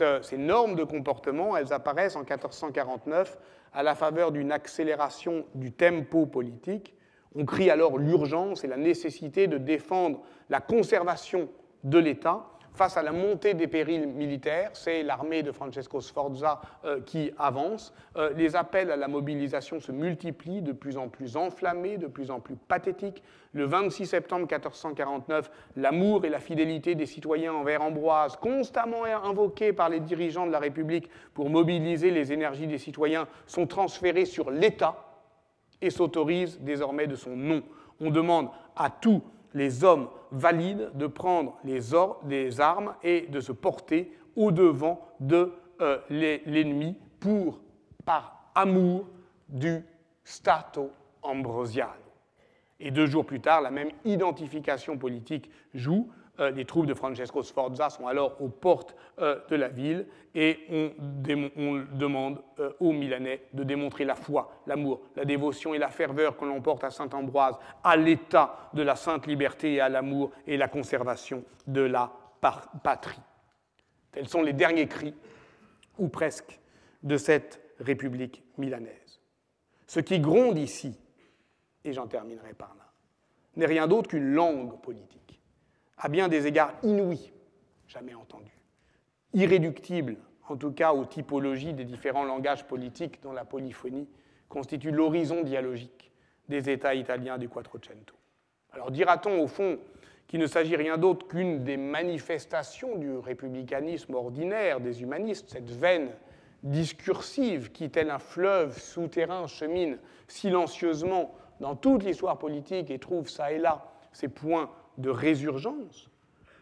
[0.00, 3.38] euh, ces normes de comportement, elles apparaissent en 1449
[3.72, 6.94] à la faveur d'une accélération du tempo politique
[7.34, 11.48] on crie alors l'urgence et la nécessité de défendre la conservation
[11.84, 14.70] de l'État face à la montée des périls militaires.
[14.74, 17.92] C'est l'armée de Francesco Sforza euh, qui avance.
[18.16, 22.30] Euh, les appels à la mobilisation se multiplient, de plus en plus enflammés, de plus
[22.30, 23.22] en plus pathétiques.
[23.52, 29.88] Le 26 septembre 1449, l'amour et la fidélité des citoyens envers Ambroise, constamment invoqués par
[29.88, 35.09] les dirigeants de la République pour mobiliser les énergies des citoyens, sont transférés sur l'État
[35.82, 37.62] et s'autorise désormais de son nom.
[38.00, 39.22] On demande à tous
[39.54, 46.96] les hommes valides de prendre les, armes et de se porter au-devant de euh, l'ennemi
[47.18, 47.60] pour,
[48.04, 49.06] par amour
[49.48, 49.84] du
[50.24, 50.90] Stato
[51.22, 51.92] Ambrosiano.
[52.78, 56.08] Et deux jours plus tard, la même identification politique joue
[56.40, 60.58] euh, les troupes de Francesco Sforza sont alors aux portes euh, de la ville et
[60.70, 66.36] on, demande euh, aux Milanais de démontrer la foi, l'amour, la dévotion et la ferveur
[66.36, 70.56] que l'on porte à Saint-Ambroise, à l'état de la sainte liberté et à l'amour et
[70.56, 72.10] la conservation de la
[72.40, 73.20] patrie.
[74.12, 75.14] Tels sont les derniers cris,
[75.98, 76.58] ou presque,
[77.02, 79.20] de cette République milanaise.
[79.86, 80.98] Ce qui gronde ici,
[81.84, 82.84] et j'en terminerai par là,
[83.56, 85.19] n'est rien d'autre qu'une langue politique,
[86.00, 87.32] à bien des égards inouïs,
[87.86, 88.58] jamais entendus,
[89.34, 90.16] irréductible,
[90.48, 94.08] en tout cas aux typologies des différents langages politiques dont la polyphonie
[94.48, 96.10] constitue l'horizon dialogique
[96.48, 98.14] des États italiens du Quattrocento.
[98.72, 99.78] Alors dira-t-on au fond
[100.26, 106.10] qu'il ne s'agit rien d'autre qu'une des manifestations du républicanisme ordinaire des humanistes, cette veine
[106.62, 109.98] discursive qui, tel un fleuve souterrain, chemine
[110.28, 114.70] silencieusement dans toute l'histoire politique et trouve ça et là ses points
[115.00, 116.10] de résurgence.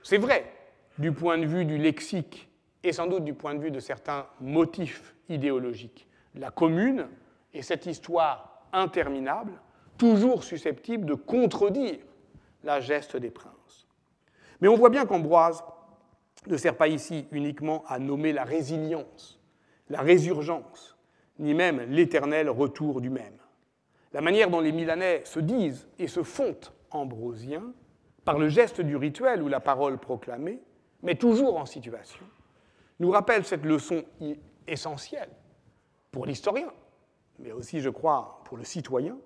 [0.02, 0.52] C'est vrai
[0.98, 2.48] du point de vue du lexique
[2.82, 6.06] et sans doute du point de vue de certains motifs idéologiques.
[6.34, 7.08] La commune
[7.52, 9.52] est cette histoire interminable,
[9.96, 11.98] toujours susceptible de contredire
[12.64, 13.86] la geste des princes.
[14.60, 15.62] Mais on voit bien qu'Ambroise
[16.46, 19.40] ne sert pas ici uniquement à nommer la résilience,
[19.88, 20.96] la résurgence,
[21.38, 23.38] ni même l'éternel retour du même.
[24.12, 26.56] La manière dont les Milanais se disent et se font
[26.90, 27.72] ambrosiens,
[28.28, 30.60] par le geste du rituel ou la parole proclamée,
[31.02, 32.26] mais toujours en situation,
[33.00, 34.04] nous rappelle cette leçon
[34.66, 35.30] essentielle
[36.12, 36.70] pour l'historien,
[37.38, 39.16] mais aussi, je crois, pour le citoyen.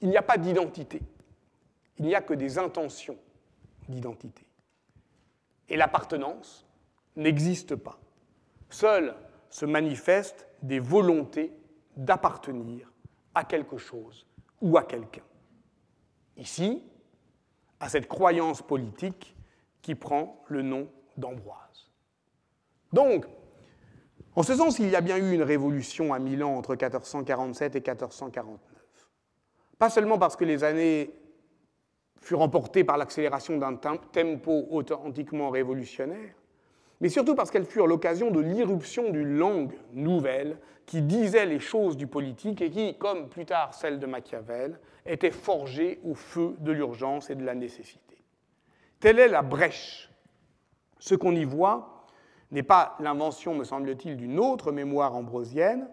[0.00, 1.00] Il n'y a pas d'identité,
[1.98, 3.16] il n'y a que des intentions
[3.88, 4.44] d'identité.
[5.68, 6.66] Et l'appartenance
[7.14, 8.00] n'existe pas.
[8.70, 9.14] Seules
[9.50, 11.52] se manifestent des volontés
[11.96, 12.90] d'appartenir
[13.36, 14.26] à quelque chose
[14.60, 15.22] ou à quelqu'un.
[16.36, 16.82] Ici,
[17.82, 19.36] à cette croyance politique
[19.82, 21.90] qui prend le nom d'Ambroise.
[22.92, 23.26] Donc,
[24.36, 27.80] en ce sens, il y a bien eu une révolution à Milan entre 1447 et
[27.80, 28.60] 1449.
[29.78, 31.10] Pas seulement parce que les années
[32.20, 36.34] furent emportées par l'accélération d'un tempo authentiquement révolutionnaire,
[37.02, 41.96] mais surtout parce qu'elles furent l'occasion de l'irruption d'une langue nouvelle qui disait les choses
[41.96, 46.70] du politique et qui, comme plus tard celle de Machiavel, était forgée au feu de
[46.70, 48.22] l'urgence et de la nécessité.
[49.00, 50.10] Telle est la brèche.
[51.00, 52.06] Ce qu'on y voit
[52.52, 55.88] n'est pas l'invention, me semble-t-il, d'une autre mémoire ambrosienne,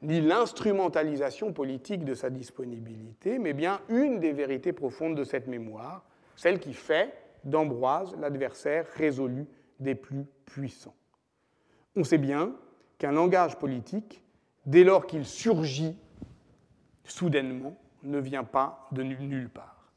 [0.00, 6.02] ni l'instrumentalisation politique de sa disponibilité, mais bien une des vérités profondes de cette mémoire,
[6.34, 7.12] celle qui fait
[7.44, 9.46] d'Ambroise l'adversaire résolu
[9.80, 10.94] des plus puissants.
[11.94, 12.52] On sait bien
[12.98, 14.22] qu'un langage politique,
[14.64, 15.98] dès lors qu'il surgit
[17.04, 19.92] soudainement, ne vient pas de nulle part.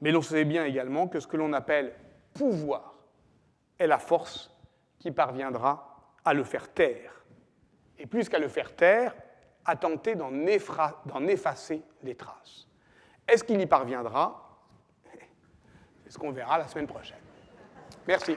[0.00, 1.94] Mais l'on sait bien également que ce que l'on appelle
[2.34, 2.94] pouvoir
[3.78, 4.54] est la force
[4.98, 7.24] qui parviendra à le faire taire.
[7.98, 9.14] Et plus qu'à le faire taire,
[9.64, 10.46] à tenter d'en
[11.26, 12.68] effacer les traces.
[13.26, 14.58] Est-ce qu'il y parviendra?
[16.04, 17.18] C'est ce qu'on verra la semaine prochaine.
[18.06, 18.36] Merci.